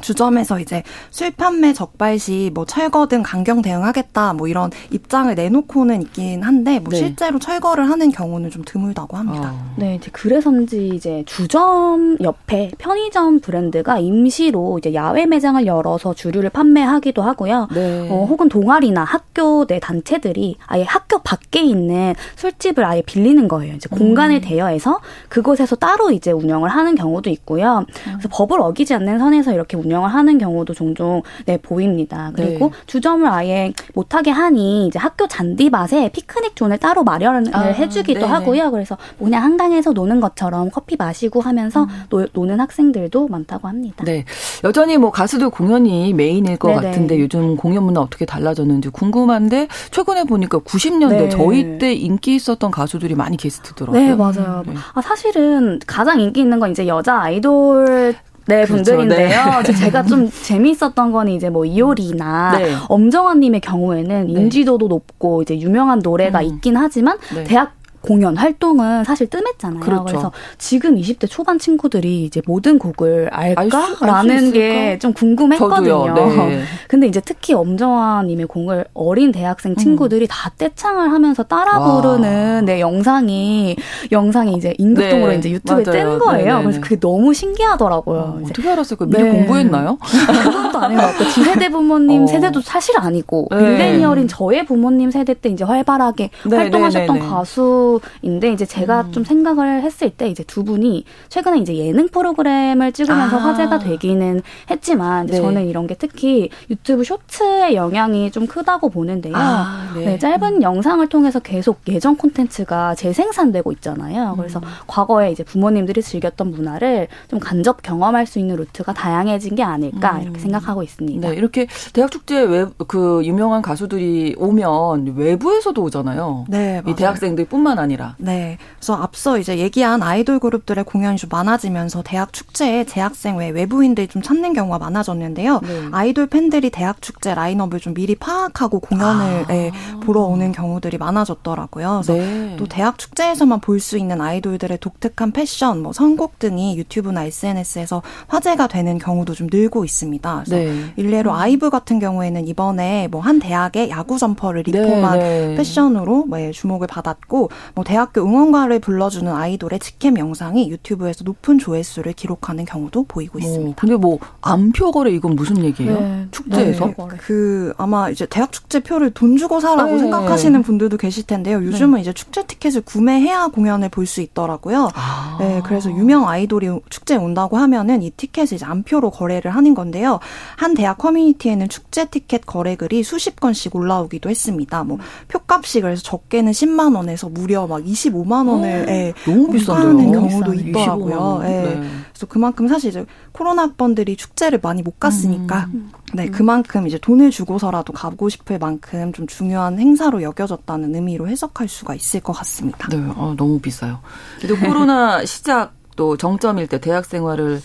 [0.00, 6.02] 주점에서 이제 술 판매 적발 시 뭐 철거 등 강경 대응하겠다 뭐 이런 입장을 내놓고는
[6.02, 6.96] 있긴 한데 뭐 네.
[6.96, 9.52] 실제로 철거를 하는 경우는 좀 드물다고 합니다.
[9.52, 9.74] 어.
[9.76, 17.22] 네, 이제 그래서인지 이제 주점 옆에 편의점 브랜드가 임시로 이제 야외 매장을 열어서 주류를 판매하기도
[17.22, 17.68] 하고요.
[17.74, 18.08] 네.
[18.10, 23.74] 어, 혹은 동아리나 학교 내 단체들이 아예 학교 밖에 있는 술집을 아예 빌리는 거예요.
[23.74, 24.40] 이제 공간을 음.
[24.40, 27.84] 대여해서 그곳에서 따로 이제 운영을 하는 경우도 있고요.
[28.04, 28.30] 그래서 음.
[28.30, 32.32] 법을 어기지 않는 선에서 이렇게 운영을 하는 경우도 종종 네 보입니다.
[32.34, 32.76] 그리고 네.
[32.86, 38.32] 주점을 아예 못하게 하니 이제 학교 잔디밭에 피크닉 존을 따로 마련을 아, 해주기도 네네.
[38.32, 38.70] 하고요.
[38.70, 41.88] 그래서 뭐 그냥 한강에서 노는 것처럼 커피 마시고 하면서 음.
[42.08, 44.04] 노, 노는 학생들도 많다고 합니다.
[44.04, 44.24] 네,
[44.64, 46.82] 여전히 뭐 가수들 공연이 메인일 것 네네.
[46.82, 51.28] 같은데 요즘 공연 문화 어떻게 달라졌는지 궁금한데 최근에 보니까 90년대 네.
[51.28, 54.00] 저희 때 인기 있었던 가수들이 많이 게스트더라고요.
[54.00, 54.62] 네, 맞아요.
[54.66, 54.74] 네.
[54.94, 58.14] 아, 사실은 가장 인기 있는 건 이제 여자 아이돌
[58.46, 58.84] 네, 그렇죠.
[58.84, 59.62] 분들인데요.
[59.64, 59.72] 네.
[59.72, 62.74] 제가 좀 재미있었던 건 이제 뭐 이효리나 네.
[62.88, 64.32] 엄정화님의 경우에는 네.
[64.32, 66.44] 인지도도 높고 이제 유명한 노래가 음.
[66.44, 67.44] 있긴 하지만 네.
[67.44, 67.74] 대학
[68.06, 69.80] 공연 활동은 사실 뜸했잖아요.
[69.80, 70.04] 그렇죠.
[70.04, 76.14] 그래서 지금 20대 초반 친구들이 이제 모든 곡을 알까라는 게 좀 궁금했거든요.
[76.14, 76.62] 네.
[76.88, 79.76] 근데 이제 특히 엄정화님의 공을 어린 대학생 음.
[79.76, 80.28] 친구들이 음.
[80.30, 83.76] 다 떼창을 하면서 따라 부르는 내 영상이
[84.12, 85.38] 영상이 이제 인극동으로 네.
[85.38, 86.10] 이제 유튜브에 맞아요.
[86.10, 86.44] 뜬 거예요.
[86.46, 86.62] 네네네.
[86.62, 88.18] 그래서 그게 너무 신기하더라고요.
[88.18, 88.98] 어, 알았어요?
[89.06, 89.30] 미리 네.
[89.30, 89.98] 공부했나요?
[90.44, 92.26] 그것도 아닌 것 같고 지세대 부모님 어.
[92.26, 93.56] 세대도 사실 아니고 네.
[93.56, 99.12] 밀레니얼인 저의 부모님 세대 때 이제 활발하게 네, 활동하셨던 가수 인데 이제 제가 음.
[99.12, 103.44] 좀 생각을 했을 때 이제 두 분이 최근에 이제 예능 프로그램을 찍으면서 아.
[103.46, 105.36] 화제가 되기는 했지만 네.
[105.36, 109.34] 저는 이런 게 특히 유튜브 쇼츠의 영향이 좀 크다고 보는데요.
[109.36, 110.04] 아, 네.
[110.04, 110.62] 네, 짧은 음.
[110.62, 114.34] 영상을 통해서 계속 예전 콘텐츠가 재생산되고 있잖아요.
[114.36, 114.64] 그래서 음.
[114.86, 120.22] 과거에 이제 부모님들이 즐겼던 문화를 좀 간접 경험할 수 있는 루트가 다양해진 게 아닐까 음.
[120.22, 121.28] 이렇게 생각하고 있습니다.
[121.28, 126.46] 네, 이렇게 대학 축제에 그 유명한 가수들이 오면 외부에서도 오잖아요.
[126.48, 126.82] 네, 맞아요.
[126.86, 128.14] 이 대학생들뿐만 아니라 아니라.
[128.18, 128.58] 네.
[128.78, 134.22] 그래서 앞서 이제 얘기한 아이돌 그룹들의 공연이 좀 많아지면서 대학 축제에 재학생 외 외부인들이 좀
[134.22, 135.60] 찾는 경우가 많아졌는데요.
[135.62, 135.82] 네.
[135.92, 139.46] 아이돌 팬들이 대학 축제 라인업을 좀 미리 파악하고 공연을 아.
[139.48, 139.70] 네,
[140.02, 142.02] 보러 오는 경우들이 많아졌더라고요.
[142.02, 142.56] 그래서 네.
[142.58, 148.66] 또 대학 축제에서만 볼 수 있는 아이돌들의 독특한 패션, 뭐 선곡 등이 유튜브나 SNS에서 화제가
[148.68, 150.42] 되는 경우도 좀 늘고 있습니다.
[150.44, 150.92] 그래서 네.
[150.96, 155.54] 일례로 아이브 같은 경우에는 이번에 뭐 한 대학의 야구 점퍼를 입고 네, 만 네.
[155.56, 162.64] 패션으로 뭐 주목을 받았고 뭐 대학교 응원가를 불러주는 아이돌의 직캠 영상이 유튜브에서 높은 조회수를 기록하는
[162.64, 163.70] 경우도 보이고 있습니다.
[163.70, 166.00] 어, 근데 뭐 암표 거래 이건 무슨 얘기예요?
[166.00, 166.26] 네.
[166.30, 166.86] 축제에서?
[166.86, 166.94] 네.
[167.18, 169.98] 그 아마 이제 대학 축제 표를 돈 주고 사라고 네.
[169.98, 171.62] 생각하시는 분들도 계실 텐데요.
[171.62, 172.00] 요즘은 네.
[172.00, 174.88] 이제 축제 티켓을 구매해야 공연을 볼 수 있더라고요.
[174.94, 175.36] 아.
[175.40, 180.20] 네, 그래서 유명 아이돌이 축제에 온다고 하면은 이 티켓을 이제 암표로 거래를 하는 건데요.
[180.56, 184.84] 한 대학 커뮤니티에는 축제 티켓 거래글이 수십 건씩 올라오기도 했습니다.
[184.84, 184.98] 뭐
[185.28, 191.40] 표값이 그래서 적게는 10만 원에서 무려 막 25만 원을 예, 너무 비싼는 경우도 있더라고요.
[191.44, 191.48] 예.
[191.48, 191.88] 네.
[192.12, 195.90] 그래서 그만큼 사실 이제 코로나 학번들이 축제를 많이 못 갔으니까 음.
[196.14, 196.30] 네, 음.
[196.32, 202.20] 그만큼 이제 돈을 주고서라도 가고 싶을 만큼 좀 중요한 행사로 여겨졌다는 의미로 해석할 수가 있을
[202.20, 202.88] 것 같습니다.
[202.88, 203.98] 네, 어, 너무 비싸요.
[204.40, 207.60] 근데 코로나 시작 또 정점일 때 대학 생활을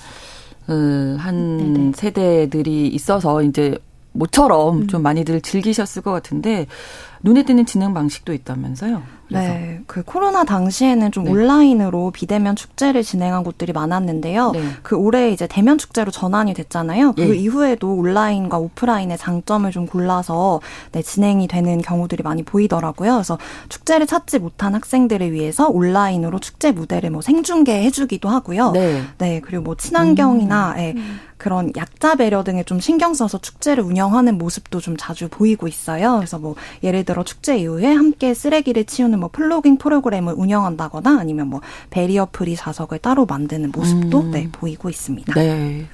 [0.68, 0.74] 어,
[1.20, 1.92] 한 네네.
[1.96, 3.78] 세대들이 있어서 이제
[4.14, 4.88] 모처럼 음.
[4.88, 6.68] 좀 많이들 즐기셨을 것 같은데
[7.24, 9.02] 눈에 띄는 진행 방식도 있다면서요?
[9.32, 9.54] 그래서.
[9.54, 11.32] 네, 그 코로나 당시에는 좀 네.
[11.32, 14.52] 온라인으로 비대면 축제를 진행한 곳들이 많았는데요.
[14.52, 14.62] 네.
[14.84, 17.14] 그 올해 이제 대면 축제로 전환이 됐잖아요.
[17.14, 17.36] 그 네.
[17.36, 20.62] 이후에도 온라인과 오프라인의 장점을 좀 골라서
[20.92, 23.14] 네, 진행이 되는 경우들이 많이 보이더라고요.
[23.14, 23.38] 그래서
[23.70, 28.72] 축제를 찾지 못한 학생들을 위해서 온라인으로 축제 무대를 뭐 생중계해주기도 하고요.
[28.72, 29.02] 네.
[29.18, 30.78] 네, 그리고 뭐 친환경이나 음.
[30.78, 30.96] 예,
[31.38, 36.18] 그런 약자 배려 등에 좀 신경 써서 축제를 운영하는 모습도 좀 자주 보이고 있어요.
[36.18, 41.62] 그래서 뭐 예를 들어 축제 이후에 함께 쓰레기를 치우는 뭐 플로깅 프로그램을 운영한다거나 아니면 뭐
[41.90, 44.32] barrier free 좌석을 따로 만드는 모습도 음.
[44.32, 45.34] 네, 보이고 있습니다.
[45.34, 45.88] 네.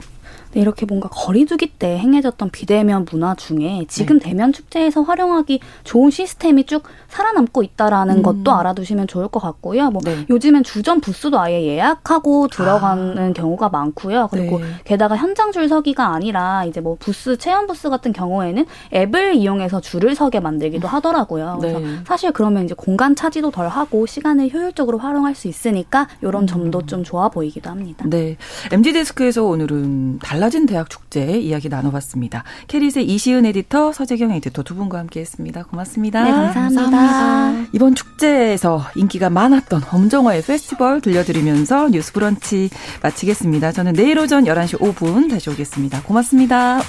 [0.51, 4.29] 네, 이렇게 뭔가 거리두기 때 행해졌던 비대면 문화 중에 지금 네.
[4.29, 8.23] 대면 축제에서 활용하기 좋은 시스템이 쭉 살아남고 있다라는 음.
[8.23, 9.89] 것도 알아두시면 좋을 것 같고요.
[9.89, 10.25] 뭐 네.
[10.29, 13.33] 요즘엔 주전 부스도 아예 예약하고 들어가는 아.
[13.33, 14.29] 경우가 많고요.
[14.31, 14.65] 그리고 네.
[14.83, 20.15] 게다가 현장 줄 서기가 아니라 이제 뭐 부스 체험 부스 같은 경우에는 앱을 이용해서 줄을
[20.15, 21.57] 서게 만들기도 하더라고요.
[21.59, 21.87] 그래서 네.
[22.05, 26.47] 사실 그러면 이제 공간 차지도 덜 하고 시간을 효율적으로 활용할 수 있으니까 이런 음.
[26.47, 28.05] 점도 좀 좋아 보이기도 합니다.
[28.07, 28.37] 네.
[28.71, 32.43] MG 데스크에서 오늘은 달 라진 대학 축제 이야기 나눠봤습니다.
[32.67, 35.63] 캐리의 이시은 에디터, 서재경 에디터 두 분과 함께했습니다.
[35.63, 36.23] 고맙습니다.
[36.23, 36.81] 네, 감사합니다.
[36.81, 37.69] 감사합니다.
[37.73, 42.69] 이번 축제에서 인기가 많았던 엄정화의 페스티벌 들려드리면서 뉴스브런치
[43.03, 43.71] 마치겠습니다.
[43.71, 46.03] 저는 내일 오전 11시 5분 다시 오겠습니다.
[46.03, 46.81] 고맙습니다.